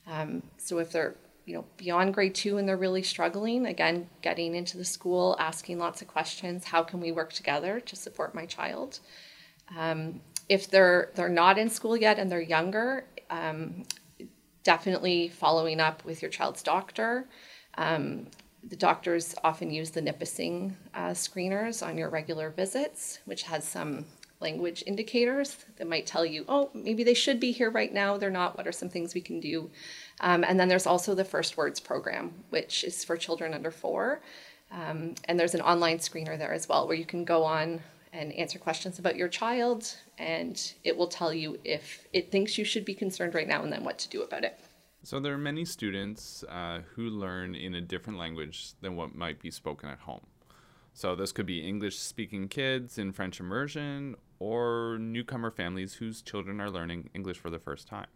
Um, 0.05 0.43
so 0.57 0.79
if 0.79 0.91
they're, 0.91 1.15
you 1.45 1.55
know, 1.55 1.65
beyond 1.77 2.13
grade 2.13 2.35
two 2.35 2.57
and 2.57 2.67
they're 2.67 2.77
really 2.77 3.03
struggling, 3.03 3.65
again, 3.65 4.09
getting 4.21 4.53
into 4.53 4.77
the 4.77 4.85
school, 4.85 5.37
asking 5.39 5.79
lots 5.79 6.01
of 6.01 6.09
questions, 6.09 6.65
how 6.65 6.83
can 6.83 6.99
we 6.99 7.11
work 7.11 7.31
together 7.31 7.79
to 7.79 7.95
support 7.95 8.35
my 8.35 8.45
child? 8.45 8.99
Um, 9.77 10.21
if 10.47 10.69
they're 10.69 11.11
they're 11.15 11.29
not 11.29 11.57
in 11.57 11.69
school 11.69 11.95
yet 11.95 12.17
and 12.17 12.31
they're 12.31 12.41
younger, 12.41 13.05
um, 13.29 13.85
definitely 14.63 15.29
following 15.29 15.79
up 15.79 16.03
with 16.05 16.21
your 16.21 16.31
child's 16.31 16.63
doctor. 16.63 17.27
Um, 17.77 18.27
the 18.63 18.75
doctors 18.75 19.35
often 19.43 19.71
use 19.71 19.91
the 19.91 20.01
Nipissing 20.01 20.75
uh, 20.93 21.11
screeners 21.11 21.85
on 21.85 21.97
your 21.97 22.09
regular 22.09 22.49
visits, 22.49 23.19
which 23.25 23.43
has 23.43 23.63
some 23.63 24.05
language 24.41 24.83
indicators 24.87 25.65
that 25.77 25.87
might 25.87 26.05
tell 26.05 26.25
you, 26.25 26.45
oh, 26.47 26.69
maybe 26.73 27.03
they 27.03 27.13
should 27.13 27.39
be 27.39 27.51
here 27.51 27.69
right 27.69 27.93
now. 27.93 28.17
They're 28.17 28.29
not. 28.29 28.57
What 28.57 28.67
are 28.67 28.71
some 28.71 28.89
things 28.89 29.13
we 29.13 29.21
can 29.21 29.39
do? 29.39 29.69
Um, 30.21 30.43
and 30.43 30.59
then 30.59 30.67
there's 30.67 30.87
also 30.87 31.13
the 31.13 31.25
First 31.25 31.57
Words 31.57 31.79
program, 31.79 32.33
which 32.49 32.83
is 32.83 33.03
for 33.03 33.17
children 33.17 33.53
under 33.53 33.71
four. 33.71 34.21
Um, 34.71 35.15
and 35.25 35.39
there's 35.39 35.55
an 35.55 35.61
online 35.61 35.97
screener 35.97 36.37
there 36.37 36.53
as 36.53 36.69
well, 36.69 36.87
where 36.87 36.97
you 36.97 37.05
can 37.05 37.25
go 37.25 37.43
on 37.43 37.81
and 38.11 38.33
answer 38.33 38.59
questions 38.59 38.99
about 38.99 39.15
your 39.15 39.27
child, 39.27 39.95
and 40.17 40.73
it 40.83 40.97
will 40.97 41.07
tell 41.07 41.33
you 41.33 41.59
if 41.63 42.07
it 42.13 42.31
thinks 42.31 42.57
you 42.57 42.65
should 42.65 42.85
be 42.85 42.93
concerned 42.93 43.35
right 43.35 43.47
now 43.47 43.63
and 43.63 43.71
then 43.71 43.83
what 43.83 43.99
to 43.99 44.09
do 44.09 44.23
about 44.23 44.43
it. 44.43 44.59
So 45.03 45.19
there 45.19 45.33
are 45.33 45.37
many 45.37 45.63
students 45.63 46.43
uh, 46.49 46.81
who 46.95 47.09
learn 47.09 47.55
in 47.55 47.75
a 47.75 47.81
different 47.81 48.19
language 48.19 48.73
than 48.81 48.95
what 48.95 49.15
might 49.15 49.39
be 49.39 49.51
spoken 49.51 49.89
at 49.89 49.99
home. 49.99 50.25
So 50.93 51.15
this 51.15 51.31
could 51.31 51.45
be 51.45 51.65
English 51.65 51.97
speaking 51.97 52.49
kids 52.49 52.97
in 52.97 53.13
French 53.13 53.39
immersion 53.39 54.15
or 54.39 54.97
newcomer 54.99 55.51
families 55.51 55.93
whose 55.95 56.21
children 56.21 56.59
are 56.59 56.69
learning 56.69 57.09
English 57.13 57.37
for 57.37 57.49
the 57.49 57.59
first 57.59 57.87
time. 57.87 58.07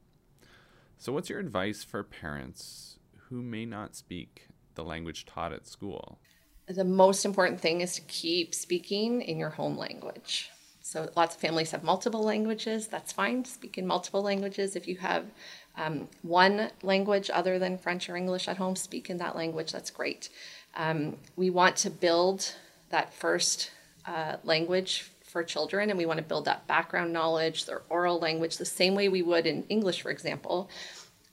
So 0.97 1.13
what's 1.13 1.29
your 1.29 1.39
advice 1.39 1.83
for 1.83 2.03
parents 2.03 2.99
who 3.29 3.41
may 3.41 3.65
not 3.65 3.95
speak 3.95 4.47
the 4.75 4.83
language 4.83 5.25
taught 5.25 5.53
at 5.53 5.67
school? 5.67 6.19
The 6.67 6.83
most 6.83 7.25
important 7.25 7.59
thing 7.59 7.81
is 7.81 7.95
to 7.95 8.01
keep 8.01 8.55
speaking 8.55 9.21
in 9.21 9.37
your 9.37 9.49
home 9.49 9.77
language. 9.77 10.49
So 10.81 11.09
lots 11.15 11.35
of 11.35 11.41
families 11.41 11.71
have 11.71 11.83
multiple 11.83 12.23
languages. 12.23 12.87
That's 12.87 13.11
fine. 13.11 13.45
Speak 13.45 13.77
in 13.77 13.87
multiple 13.87 14.21
languages. 14.21 14.75
If 14.75 14.87
you 14.87 14.97
have 14.97 15.25
um, 15.75 16.07
one 16.21 16.69
language 16.81 17.29
other 17.33 17.59
than 17.59 17.77
French 17.77 18.09
or 18.09 18.15
English 18.15 18.47
at 18.47 18.57
home, 18.57 18.75
speak 18.75 19.09
in 19.09 19.17
that 19.17 19.35
language. 19.35 19.71
That's 19.71 19.89
great. 19.89 20.29
Um, 20.75 21.17
we 21.35 21.49
want 21.49 21.75
to 21.77 21.89
build 21.89 22.53
that 22.89 23.13
first 23.13 23.71
uh, 24.05 24.37
language 24.43 25.09
for 25.21 25.43
children, 25.43 25.89
and 25.89 25.97
we 25.97 26.05
want 26.05 26.17
to 26.17 26.23
build 26.23 26.45
that 26.45 26.67
background 26.67 27.11
knowledge, 27.11 27.65
their 27.65 27.81
oral 27.89 28.19
language, 28.19 28.57
the 28.57 28.65
same 28.65 28.93
way 28.93 29.09
we 29.09 29.23
would 29.23 29.47
in 29.47 29.63
English, 29.69 30.01
for 30.01 30.11
example. 30.11 30.69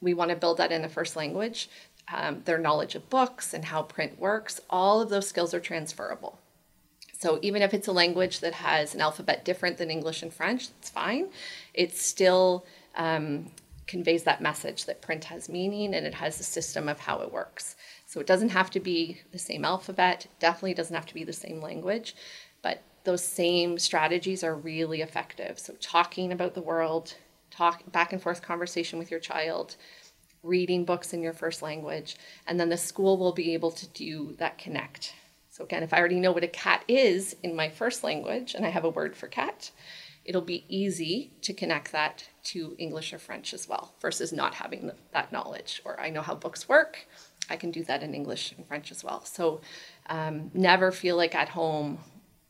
We 0.01 0.15
want 0.15 0.31
to 0.31 0.37
build 0.37 0.57
that 0.57 0.73
in 0.73 0.81
the 0.81 0.89
first 0.89 1.17
language. 1.17 1.69
Um, 2.13 2.43
their 2.45 2.59
knowledge 2.59 2.95
of 2.95 3.09
books 3.09 3.55
and 3.55 3.67
how 3.67 3.83
print 3.83 4.19
works, 4.19 4.61
all 4.69 5.01
of 5.01 5.11
those 5.11 5.29
skills 5.29 5.55
are 5.55 5.61
transferable. 5.61 6.39
So 7.19 7.39
even 7.43 7.63
if 7.63 7.75
it's 7.75 7.87
a 7.87 7.93
language 7.93 8.41
that 8.41 8.55
has 8.55 8.95
an 8.95 9.01
alphabet 9.01 9.45
different 9.45 9.77
than 9.77 9.91
English 9.91 10.23
and 10.23 10.33
French, 10.33 10.69
that's 10.69 10.91
fine. 10.91 11.29
It 11.75 11.95
still 11.95 12.65
um, 12.97 13.51
conveys 13.87 14.23
that 14.23 14.41
message 14.41 14.87
that 14.87 15.03
print 15.03 15.25
has 15.25 15.49
meaning 15.49 15.95
and 15.95 16.07
it 16.07 16.15
has 16.15 16.41
a 16.41 16.45
system 16.45 16.89
of 16.89 17.01
how 17.01 17.21
it 17.21 17.33
works. 17.33 17.77
So 18.07 18.21
it 18.21 18.27
doesn't 18.27 18.49
have 18.51 18.71
to 18.71 18.81
be 18.81 19.21
the 19.33 19.39
same 19.39 19.65
alphabet, 19.65 20.27
definitely 20.39 20.75
doesn't 20.75 20.95
have 20.95 21.07
to 21.07 21.15
be 21.15 21.25
the 21.25 21.33
same 21.33 21.61
language, 21.61 22.17
but 22.63 22.83
those 23.05 23.23
same 23.23 23.79
strategies 23.79 24.43
are 24.43 24.55
really 24.55 25.01
effective. 25.03 25.59
So 25.59 25.75
talking 25.81 26.33
about 26.33 26.55
the 26.55 26.63
world, 26.63 27.15
talk 27.51 27.83
back 27.93 28.13
and 28.13 28.23
forth 28.23 28.43
conversation 28.43 28.99
with 28.99 29.11
your 29.11 29.21
child, 29.21 29.77
reading 30.43 30.85
books 30.85 31.13
in 31.13 31.23
your 31.23 31.33
first 31.33 31.63
language, 31.63 32.17
and 32.47 32.59
then 32.59 32.69
the 32.69 32.77
school 32.77 33.19
will 33.19 33.33
be 33.33 33.55
able 33.55 33.71
to 33.71 33.87
do 33.89 34.35
that 34.39 34.59
connect. 34.59 35.15
So 35.51 35.65
again, 35.65 35.83
if 35.83 35.93
I 35.93 35.99
already 35.99 36.21
know 36.21 36.33
what 36.33 36.45
a 36.45 36.49
cat 36.49 36.85
is 36.89 37.37
in 37.43 37.55
my 37.55 37.69
first 37.69 38.03
language 38.03 38.55
and 38.55 38.65
I 38.65 38.71
have 38.71 38.85
a 38.85 38.91
word 38.91 39.17
for 39.17 39.27
cat, 39.27 39.71
it'll 40.25 40.41
be 40.41 40.65
easy 40.69 41.33
to 41.43 41.53
connect 41.53 41.93
that 41.93 42.29
to 42.45 42.75
English 42.79 43.13
or 43.13 43.19
French 43.19 43.53
as 43.53 43.69
well 43.69 43.93
versus 44.01 44.33
not 44.33 44.55
having 44.55 44.91
that 45.13 45.33
knowledge. 45.33 45.83
Or 45.85 46.01
I 46.01 46.11
know 46.11 46.23
how 46.23 46.35
books 46.35 46.69
work, 46.69 47.07
I 47.51 47.57
can 47.57 47.71
do 47.71 47.83
that 47.85 48.03
in 48.03 48.15
English 48.15 48.53
and 48.57 48.67
French 48.67 48.91
as 48.91 49.03
well. 49.03 49.25
So 49.25 49.61
um, 50.07 50.51
never 50.55 50.93
feel 50.93 51.17
like 51.17 51.35
at 51.35 51.51
home 51.51 51.99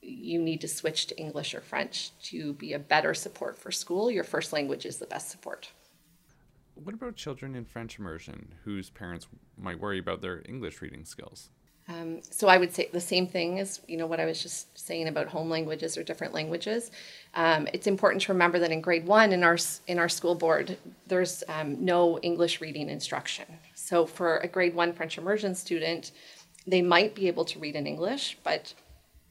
you 0.02 0.40
need 0.40 0.60
to 0.60 0.68
switch 0.68 1.06
to 1.06 1.18
English 1.18 1.54
or 1.54 1.60
French 1.60 2.10
to 2.24 2.52
be 2.54 2.72
a 2.72 2.78
better 2.78 3.14
support 3.14 3.58
for 3.58 3.70
school. 3.70 4.10
Your 4.10 4.24
first 4.24 4.52
language 4.52 4.86
is 4.86 4.98
the 4.98 5.06
best 5.06 5.30
support. 5.30 5.70
What 6.82 6.94
about 6.94 7.16
children 7.16 7.54
in 7.54 7.64
French 7.66 7.98
immersion 7.98 8.54
whose 8.64 8.88
parents 8.88 9.26
might 9.58 9.78
worry 9.78 9.98
about 9.98 10.22
their 10.22 10.42
English 10.46 10.80
reading 10.80 11.04
skills? 11.04 11.50
Um, 11.88 12.22
so 12.22 12.48
I 12.48 12.56
would 12.56 12.72
say 12.72 12.88
the 12.92 13.00
same 13.00 13.26
thing 13.26 13.58
as 13.58 13.80
you 13.88 13.96
know 13.96 14.06
what 14.06 14.20
I 14.20 14.24
was 14.24 14.40
just 14.40 14.78
saying 14.78 15.08
about 15.08 15.26
home 15.26 15.50
languages 15.50 15.98
or 15.98 16.04
different 16.04 16.32
languages. 16.32 16.90
Um, 17.34 17.68
it's 17.74 17.86
important 17.86 18.22
to 18.22 18.32
remember 18.32 18.58
that 18.60 18.70
in 18.70 18.80
grade 18.80 19.06
one 19.06 19.32
in 19.32 19.42
our 19.42 19.58
in 19.88 19.98
our 19.98 20.08
school 20.08 20.34
board, 20.34 20.78
there's 21.06 21.42
um, 21.48 21.84
no 21.84 22.18
English 22.20 22.60
reading 22.60 22.88
instruction. 22.88 23.46
So 23.74 24.06
for 24.06 24.38
a 24.38 24.48
grade 24.48 24.74
one 24.74 24.92
French 24.92 25.18
immersion 25.18 25.54
student, 25.54 26.12
they 26.66 26.80
might 26.80 27.14
be 27.14 27.26
able 27.26 27.44
to 27.46 27.58
read 27.58 27.76
in 27.76 27.86
English, 27.86 28.38
but 28.42 28.72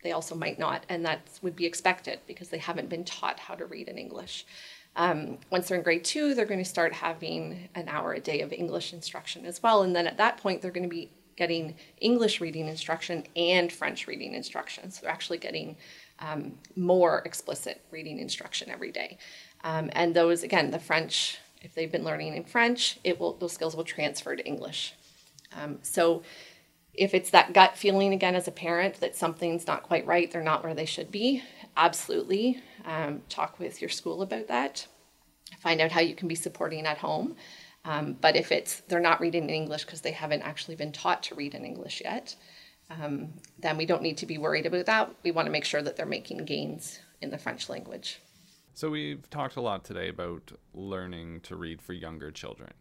they 0.03 0.11
also 0.11 0.35
might 0.35 0.59
not, 0.59 0.85
and 0.89 1.05
that 1.05 1.21
would 1.41 1.55
be 1.55 1.65
expected 1.65 2.19
because 2.27 2.49
they 2.49 2.57
haven't 2.57 2.89
been 2.89 3.03
taught 3.03 3.39
how 3.39 3.55
to 3.55 3.65
read 3.65 3.87
in 3.87 3.97
English. 3.97 4.45
Um, 4.95 5.37
once 5.49 5.67
they're 5.67 5.77
in 5.77 5.83
grade 5.83 6.03
two, 6.03 6.33
they're 6.33 6.45
going 6.45 6.63
to 6.63 6.69
start 6.69 6.93
having 6.93 7.69
an 7.75 7.87
hour 7.87 8.13
a 8.13 8.19
day 8.19 8.41
of 8.41 8.51
English 8.51 8.91
instruction 8.93 9.45
as 9.45 9.63
well, 9.63 9.83
and 9.83 9.95
then 9.95 10.07
at 10.07 10.17
that 10.17 10.37
point, 10.37 10.61
they're 10.61 10.71
going 10.71 10.89
to 10.89 10.89
be 10.89 11.09
getting 11.35 11.75
English 12.01 12.41
reading 12.41 12.67
instruction 12.67 13.23
and 13.35 13.71
French 13.71 14.07
reading 14.07 14.33
instruction. 14.33 14.91
So 14.91 15.01
they're 15.01 15.11
actually 15.11 15.37
getting 15.37 15.77
um, 16.19 16.57
more 16.75 17.19
explicit 17.19 17.81
reading 17.91 18.19
instruction 18.19 18.69
every 18.69 18.91
day. 18.91 19.17
Um, 19.63 19.89
and 19.93 20.13
those, 20.13 20.43
again, 20.43 20.71
the 20.71 20.79
French, 20.79 21.37
if 21.61 21.73
they've 21.73 21.91
been 21.91 22.03
learning 22.03 22.35
in 22.35 22.43
French, 22.43 22.99
it 23.05 23.19
will 23.19 23.33
those 23.33 23.53
skills 23.53 23.73
will 23.73 23.85
transfer 23.85 24.35
to 24.35 24.45
English. 24.45 24.93
Um, 25.59 25.79
so 25.81 26.23
if 26.99 27.13
it's 27.13 27.29
that 27.29 27.53
gut 27.53 27.77
feeling 27.77 28.13
again 28.13 28.35
as 28.35 28.47
a 28.47 28.51
parent 28.51 28.99
that 28.99 29.15
something's 29.15 29.65
not 29.65 29.83
quite 29.83 30.05
right, 30.05 30.29
they're 30.29 30.43
not 30.43 30.63
where 30.63 30.73
they 30.73 30.85
should 30.85 31.09
be, 31.09 31.41
absolutely 31.77 32.61
um, 32.85 33.21
talk 33.29 33.57
with 33.57 33.81
your 33.81 33.89
school 33.89 34.21
about 34.21 34.49
that. 34.49 34.85
Find 35.61 35.79
out 35.79 35.93
how 35.93 36.01
you 36.01 36.13
can 36.13 36.27
be 36.27 36.35
supporting 36.35 36.85
at 36.85 36.97
home. 36.97 37.37
Um, 37.85 38.17
but 38.19 38.35
if 38.35 38.51
it's 38.51 38.81
they're 38.81 38.99
not 38.99 39.21
reading 39.21 39.43
in 39.43 39.49
English 39.49 39.85
because 39.85 40.01
they 40.01 40.11
haven't 40.11 40.41
actually 40.41 40.75
been 40.75 40.91
taught 40.91 41.23
to 41.23 41.35
read 41.35 41.55
in 41.55 41.63
English 41.63 42.01
yet, 42.03 42.35
um, 42.89 43.29
then 43.57 43.77
we 43.77 43.85
don't 43.85 44.01
need 44.01 44.17
to 44.17 44.25
be 44.25 44.37
worried 44.37 44.65
about 44.65 44.85
that. 44.87 45.09
We 45.23 45.31
want 45.31 45.45
to 45.45 45.51
make 45.51 45.63
sure 45.63 45.81
that 45.81 45.95
they're 45.95 46.05
making 46.05 46.43
gains 46.43 46.99
in 47.21 47.29
the 47.29 47.37
French 47.37 47.69
language. 47.69 48.19
So 48.73 48.89
we've 48.89 49.29
talked 49.29 49.55
a 49.55 49.61
lot 49.61 49.85
today 49.85 50.09
about 50.09 50.51
learning 50.73 51.41
to 51.41 51.55
read 51.55 51.81
for 51.81 51.93
younger 51.93 52.29
children. 52.29 52.73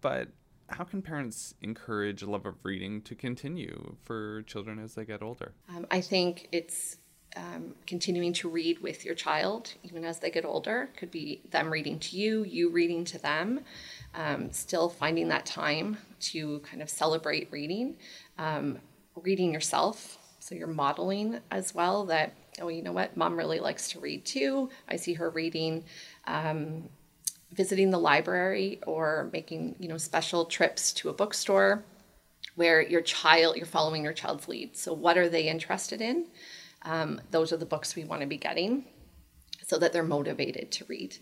But 0.00 0.28
how 0.70 0.84
can 0.84 1.02
parents 1.02 1.54
encourage 1.62 2.22
a 2.22 2.30
love 2.30 2.46
of 2.46 2.54
reading 2.62 3.02
to 3.02 3.14
continue 3.14 3.96
for 4.04 4.42
children 4.42 4.78
as 4.78 4.94
they 4.94 5.04
get 5.04 5.22
older? 5.22 5.52
Um, 5.68 5.86
I 5.90 6.00
think 6.00 6.48
it's 6.52 6.96
um, 7.36 7.74
continuing 7.86 8.32
to 8.34 8.48
read 8.48 8.80
with 8.80 9.04
your 9.04 9.14
child, 9.14 9.74
even 9.82 10.04
as 10.04 10.18
they 10.18 10.30
get 10.30 10.44
older. 10.44 10.90
Could 10.96 11.10
be 11.10 11.42
them 11.50 11.70
reading 11.70 11.98
to 12.00 12.16
you, 12.16 12.44
you 12.44 12.70
reading 12.70 13.04
to 13.06 13.18
them. 13.18 13.60
Um, 14.14 14.50
still 14.52 14.88
finding 14.88 15.28
that 15.28 15.46
time 15.46 15.98
to 16.20 16.60
kind 16.60 16.82
of 16.82 16.90
celebrate 16.90 17.48
reading, 17.50 17.96
um, 18.38 18.78
reading 19.14 19.52
yourself. 19.52 20.18
So 20.40 20.54
you're 20.54 20.66
modeling 20.66 21.38
as 21.50 21.74
well 21.74 22.06
that, 22.06 22.34
oh, 22.60 22.68
you 22.68 22.82
know 22.82 22.92
what, 22.92 23.16
mom 23.16 23.36
really 23.36 23.60
likes 23.60 23.88
to 23.90 24.00
read 24.00 24.24
too. 24.24 24.70
I 24.88 24.96
see 24.96 25.14
her 25.14 25.30
reading. 25.30 25.84
Visiting 27.52 27.90
the 27.90 27.98
library 27.98 28.80
or 28.86 29.28
making 29.32 29.76
you 29.78 29.88
know 29.88 29.98
special 29.98 30.44
trips 30.44 30.92
to 30.94 31.08
a 31.08 31.12
bookstore 31.12 31.84
where 32.54 32.80
your 32.80 33.00
child 33.00 33.56
you're 33.56 33.66
following 33.66 34.04
your 34.04 34.12
child's 34.12 34.48
lead 34.48 34.76
so 34.76 34.92
what 34.92 35.16
are 35.16 35.28
they 35.28 35.48
interested 35.48 36.00
in 36.00 36.26
um, 36.82 37.20
those 37.30 37.52
are 37.52 37.56
the 37.56 37.66
books 37.66 37.94
we 37.94 38.04
want 38.04 38.22
to 38.22 38.26
be 38.26 38.36
getting 38.36 38.84
so 39.66 39.78
that 39.78 39.92
they're 39.92 40.02
motivated 40.02 40.72
to 40.72 40.84
read. 40.86 41.16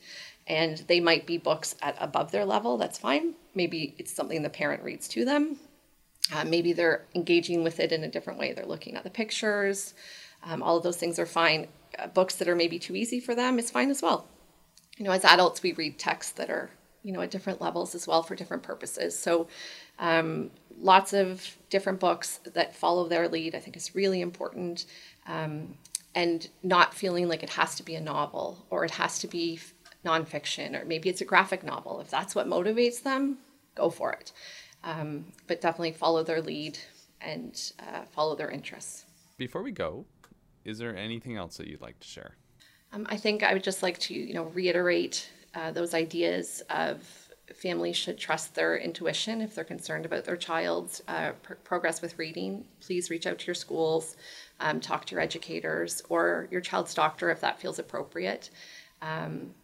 And 0.46 0.78
they 0.88 1.00
might 1.00 1.26
be 1.26 1.36
books 1.36 1.74
at 1.82 1.96
above 2.00 2.32
their 2.32 2.46
level, 2.46 2.78
that's 2.78 2.98
fine. 2.98 3.34
Maybe 3.54 3.94
it's 3.98 4.10
something 4.10 4.42
the 4.42 4.48
parent 4.48 4.82
reads 4.82 5.06
to 5.08 5.24
them. 5.24 5.58
Uh, 6.32 6.44
maybe 6.44 6.72
they're 6.72 7.04
engaging 7.14 7.62
with 7.62 7.80
it 7.80 7.92
in 7.92 8.04
a 8.04 8.08
different 8.08 8.38
way. 8.38 8.52
They're 8.52 8.66
looking 8.66 8.96
at 8.96 9.04
the 9.04 9.10
pictures. 9.10 9.94
Um, 10.42 10.62
all 10.62 10.78
of 10.78 10.82
those 10.82 10.96
things 10.96 11.18
are 11.18 11.26
fine. 11.26 11.68
Uh, 11.98 12.06
books 12.06 12.36
that 12.36 12.48
are 12.48 12.56
maybe 12.56 12.78
too 12.78 12.94
easy 12.94 13.20
for 13.20 13.34
them 13.34 13.58
is 13.58 13.70
fine 13.70 13.90
as 13.90 14.00
well. 14.00 14.26
You 14.98 15.04
know, 15.04 15.12
as 15.12 15.24
adults, 15.24 15.62
we 15.62 15.72
read 15.72 15.98
texts 15.98 16.32
that 16.32 16.50
are, 16.50 16.70
you 17.02 17.12
know, 17.12 17.20
at 17.20 17.30
different 17.30 17.60
levels 17.60 17.94
as 17.94 18.06
well 18.06 18.22
for 18.22 18.34
different 18.34 18.62
purposes. 18.62 19.18
So, 19.18 19.48
um, 19.98 20.50
lots 20.80 21.12
of 21.12 21.56
different 21.70 22.00
books 22.00 22.40
that 22.54 22.74
follow 22.74 23.08
their 23.08 23.28
lead, 23.28 23.54
I 23.54 23.60
think, 23.60 23.76
is 23.76 23.94
really 23.94 24.20
important 24.20 24.86
um, 25.26 25.76
and 26.14 26.48
not 26.62 26.94
feeling 26.94 27.28
like 27.28 27.42
it 27.42 27.50
has 27.50 27.74
to 27.76 27.82
be 27.82 27.94
a 27.94 28.00
novel 28.00 28.64
or 28.70 28.84
it 28.84 28.92
has 28.92 29.18
to 29.20 29.28
be 29.28 29.60
nonfiction 30.04 30.80
or 30.80 30.84
maybe 30.84 31.08
it's 31.08 31.20
a 31.20 31.24
graphic 31.24 31.62
novel. 31.62 32.00
If 32.00 32.10
that's 32.10 32.34
what 32.34 32.46
motivates 32.46 33.02
them, 33.02 33.38
go 33.74 33.90
for 33.90 34.12
it. 34.12 34.32
Um, 34.84 35.26
but 35.46 35.60
definitely 35.60 35.92
follow 35.92 36.22
their 36.22 36.40
lead 36.40 36.78
and 37.20 37.60
uh, 37.80 38.02
follow 38.04 38.36
their 38.36 38.50
interests. 38.50 39.04
Before 39.36 39.62
we 39.62 39.72
go, 39.72 40.06
is 40.64 40.78
there 40.78 40.96
anything 40.96 41.36
else 41.36 41.56
that 41.56 41.66
you'd 41.66 41.80
like 41.80 41.98
to 42.00 42.06
share? 42.06 42.36
Um, 42.92 43.06
I 43.08 43.16
think 43.16 43.42
I 43.42 43.52
would 43.52 43.64
just 43.64 43.82
like 43.82 43.98
to, 44.00 44.14
you 44.14 44.34
know, 44.34 44.44
reiterate 44.44 45.30
uh, 45.54 45.70
those 45.70 45.94
ideas 45.94 46.62
of 46.70 47.02
families 47.54 47.96
should 47.96 48.18
trust 48.18 48.54
their 48.54 48.76
intuition 48.76 49.40
if 49.40 49.54
they're 49.54 49.64
concerned 49.64 50.04
about 50.04 50.24
their 50.24 50.36
child's 50.36 51.02
uh, 51.08 51.32
pr- 51.42 51.54
progress 51.54 52.02
with 52.02 52.18
reading. 52.18 52.64
Please 52.80 53.10
reach 53.10 53.26
out 53.26 53.38
to 53.38 53.46
your 53.46 53.54
schools 53.54 54.16
um, 54.60 54.80
talk 54.80 55.04
to 55.06 55.14
your 55.14 55.20
educators 55.20 56.02
or 56.08 56.48
your 56.50 56.60
child's 56.60 56.94
doctor 56.94 57.30
if 57.30 57.40
that 57.40 57.60
feels 57.60 57.78
appropriate. 57.78 58.50
Um, 59.02 59.54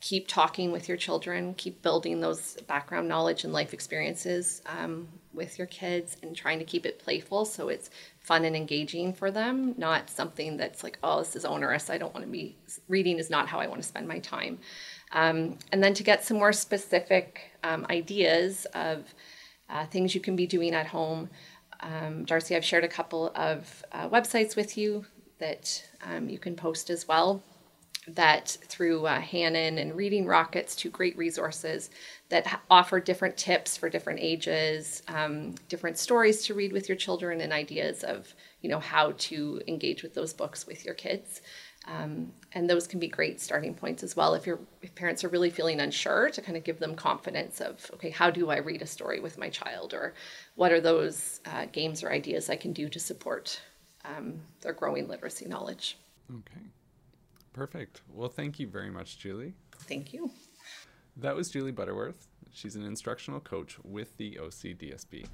keep 0.00 0.26
talking 0.26 0.72
with 0.72 0.88
your 0.88 0.96
children, 0.96 1.54
keep 1.54 1.82
building 1.82 2.20
those 2.20 2.54
background 2.66 3.06
knowledge 3.06 3.44
and 3.44 3.52
life 3.52 3.74
experiences 3.74 4.62
um, 4.66 5.06
with 5.34 5.58
your 5.58 5.66
kids, 5.66 6.16
and 6.22 6.34
trying 6.34 6.58
to 6.58 6.64
keep 6.64 6.86
it 6.86 6.98
playful 6.98 7.44
so 7.44 7.68
it's 7.68 7.90
fun 8.18 8.44
and 8.44 8.56
engaging 8.56 9.12
for 9.12 9.30
them, 9.30 9.74
not 9.76 10.08
something 10.08 10.56
that's 10.56 10.82
like, 10.82 10.98
oh, 11.02 11.18
this 11.18 11.36
is 11.36 11.44
onerous. 11.44 11.90
I 11.90 11.98
don't 11.98 12.14
want 12.14 12.24
to 12.24 12.32
be 12.32 12.56
reading, 12.88 13.18
is 13.18 13.30
not 13.30 13.46
how 13.46 13.60
I 13.60 13.66
want 13.66 13.82
to 13.82 13.86
spend 13.88 14.08
my 14.08 14.18
time. 14.20 14.58
Um, 15.12 15.58
and 15.70 15.82
then 15.82 15.94
to 15.94 16.02
get 16.02 16.24
some 16.24 16.38
more 16.38 16.52
specific 16.52 17.52
um, 17.62 17.86
ideas 17.90 18.66
of 18.74 19.14
uh, 19.68 19.86
things 19.86 20.14
you 20.14 20.20
can 20.20 20.34
be 20.34 20.46
doing 20.46 20.74
at 20.74 20.86
home. 20.86 21.28
Um, 21.80 22.24
Darcy, 22.24 22.56
I've 22.56 22.64
shared 22.64 22.84
a 22.84 22.88
couple 22.88 23.32
of 23.34 23.84
uh, 23.92 24.08
websites 24.08 24.56
with 24.56 24.78
you 24.78 25.04
that 25.38 25.82
um, 26.04 26.28
you 26.28 26.38
can 26.38 26.56
post 26.56 26.90
as 26.90 27.06
well. 27.06 27.42
That 28.08 28.56
through 28.62 29.06
uh, 29.06 29.20
Hanen 29.20 29.78
and 29.78 29.94
Reading 29.94 30.26
Rockets, 30.26 30.74
two 30.74 30.88
great 30.88 31.16
resources 31.18 31.90
that 32.30 32.60
offer 32.70 32.98
different 32.98 33.36
tips 33.36 33.76
for 33.76 33.90
different 33.90 34.20
ages, 34.20 35.02
um, 35.08 35.54
different 35.68 35.98
stories 35.98 36.42
to 36.46 36.54
read 36.54 36.72
with 36.72 36.88
your 36.88 36.96
children, 36.96 37.42
and 37.42 37.52
ideas 37.52 38.02
of 38.02 38.34
you 38.62 38.70
know 38.70 38.80
how 38.80 39.12
to 39.18 39.60
engage 39.68 40.02
with 40.02 40.14
those 40.14 40.32
books 40.32 40.66
with 40.66 40.84
your 40.84 40.94
kids. 40.94 41.42
Um, 41.86 42.32
and 42.52 42.68
those 42.68 42.86
can 42.86 43.00
be 43.00 43.08
great 43.08 43.40
starting 43.40 43.74
points 43.74 44.02
as 44.02 44.14
well 44.14 44.34
if 44.34 44.46
your 44.46 44.60
if 44.82 44.94
parents 44.94 45.24
are 45.24 45.28
really 45.28 45.50
feeling 45.50 45.80
unsure 45.80 46.30
to 46.30 46.42
kind 46.42 46.56
of 46.56 46.64
give 46.64 46.78
them 46.78 46.94
confidence 46.94 47.60
of 47.60 47.90
okay 47.94 48.10
how 48.10 48.30
do 48.30 48.50
i 48.50 48.58
read 48.58 48.82
a 48.82 48.86
story 48.86 49.20
with 49.20 49.38
my 49.38 49.48
child? 49.48 49.92
Or 49.92 50.14
what 50.56 50.72
are 50.72 50.80
those 50.80 51.40
uh, 51.46 51.66
games 51.72 52.02
or 52.02 52.12
ideas 52.12 52.48
i 52.48 52.56
can 52.56 52.72
do 52.72 52.88
to 52.88 53.00
support 53.00 53.60
um, 54.04 54.40
their 54.62 54.72
growing 54.72 55.08
literacy 55.08 55.46
knowledge? 55.46 55.98
Okay 56.30 56.66
perfect 57.60 58.00
well 58.08 58.30
thank 58.30 58.58
you 58.58 58.66
very 58.66 58.88
much 58.88 59.18
julie 59.18 59.52
thank 59.80 60.14
you 60.14 60.30
that 61.14 61.36
was 61.36 61.50
julie 61.50 61.70
butterworth 61.70 62.26
she's 62.50 62.74
an 62.74 62.82
instructional 62.82 63.38
coach 63.38 63.76
with 63.84 64.16
the 64.16 64.38
ocdsb 64.40 65.26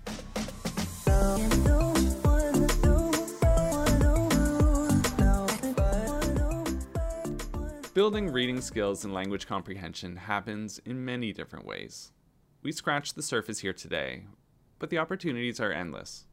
Building 7.95 8.33
reading 8.33 8.61
skills 8.61 9.05
and 9.05 9.15
language 9.15 9.47
comprehension 9.47 10.17
happens 10.17 10.81
in 10.85 11.03
many 11.03 11.33
different 11.33 11.65
ways. 11.65 12.11
We 12.62 12.73
scratched 12.73 13.15
the 13.15 13.23
surface 13.23 13.61
here 13.61 13.73
today, 13.73 14.25
but 14.79 14.91
the 14.91 14.99
opportunities 14.99 15.61
are 15.61 15.73
endless. 15.73 16.27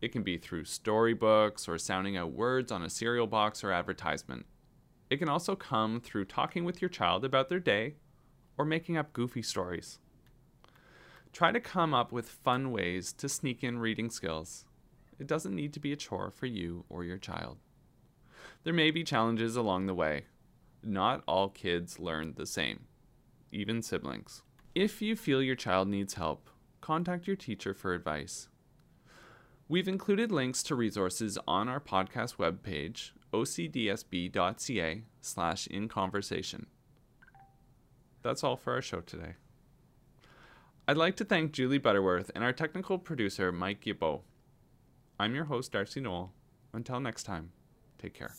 It 0.00 0.12
can 0.12 0.22
be 0.22 0.38
through 0.38 0.64
storybooks 0.64 1.68
or 1.68 1.76
sounding 1.76 2.16
out 2.16 2.32
words 2.32 2.72
on 2.72 2.82
a 2.82 2.90
cereal 2.90 3.26
box 3.26 3.62
or 3.62 3.70
advertisement. 3.70 4.46
It 5.10 5.18
can 5.18 5.28
also 5.28 5.56
come 5.56 6.00
through 6.00 6.26
talking 6.26 6.64
with 6.64 6.80
your 6.80 6.88
child 6.88 7.24
about 7.24 7.48
their 7.48 7.58
day 7.58 7.96
or 8.56 8.64
making 8.64 8.96
up 8.96 9.12
goofy 9.12 9.42
stories. 9.42 9.98
Try 11.32 11.50
to 11.50 11.60
come 11.60 11.92
up 11.92 12.12
with 12.12 12.28
fun 12.28 12.70
ways 12.70 13.12
to 13.14 13.28
sneak 13.28 13.64
in 13.64 13.78
reading 13.78 14.08
skills. 14.08 14.64
It 15.18 15.26
doesn't 15.26 15.54
need 15.54 15.72
to 15.74 15.80
be 15.80 15.92
a 15.92 15.96
chore 15.96 16.30
for 16.30 16.46
you 16.46 16.84
or 16.88 17.04
your 17.04 17.18
child. 17.18 17.58
There 18.62 18.72
may 18.72 18.90
be 18.90 19.04
challenges 19.04 19.56
along 19.56 19.86
the 19.86 19.94
way, 19.94 20.26
not 20.82 21.22
all 21.26 21.48
kids 21.48 21.98
learn 21.98 22.34
the 22.36 22.46
same, 22.46 22.86
even 23.50 23.82
siblings. 23.82 24.42
If 24.74 25.02
you 25.02 25.16
feel 25.16 25.42
your 25.42 25.56
child 25.56 25.88
needs 25.88 26.14
help, 26.14 26.48
contact 26.80 27.26
your 27.26 27.36
teacher 27.36 27.74
for 27.74 27.94
advice. 27.94 28.48
We've 29.68 29.88
included 29.88 30.32
links 30.32 30.62
to 30.64 30.74
resources 30.74 31.38
on 31.46 31.68
our 31.68 31.80
podcast 31.80 32.36
webpage, 32.36 33.10
ocdsb.ca 33.32 35.02
slash 35.20 35.66
in 35.66 35.88
conversation. 35.88 36.66
That's 38.22 38.44
all 38.44 38.56
for 38.56 38.74
our 38.74 38.82
show 38.82 39.00
today. 39.00 39.34
I'd 40.86 40.96
like 40.96 41.16
to 41.16 41.24
thank 41.24 41.52
Julie 41.52 41.78
Butterworth 41.78 42.30
and 42.34 42.42
our 42.42 42.52
technical 42.52 42.98
producer, 42.98 43.52
Mike 43.52 43.84
Gibbo. 43.84 44.22
I'm 45.18 45.34
your 45.34 45.44
host, 45.44 45.72
Darcy 45.72 46.00
Knoll. 46.00 46.32
Until 46.72 47.00
next 47.00 47.24
time, 47.24 47.52
take 47.98 48.14
care. 48.14 48.34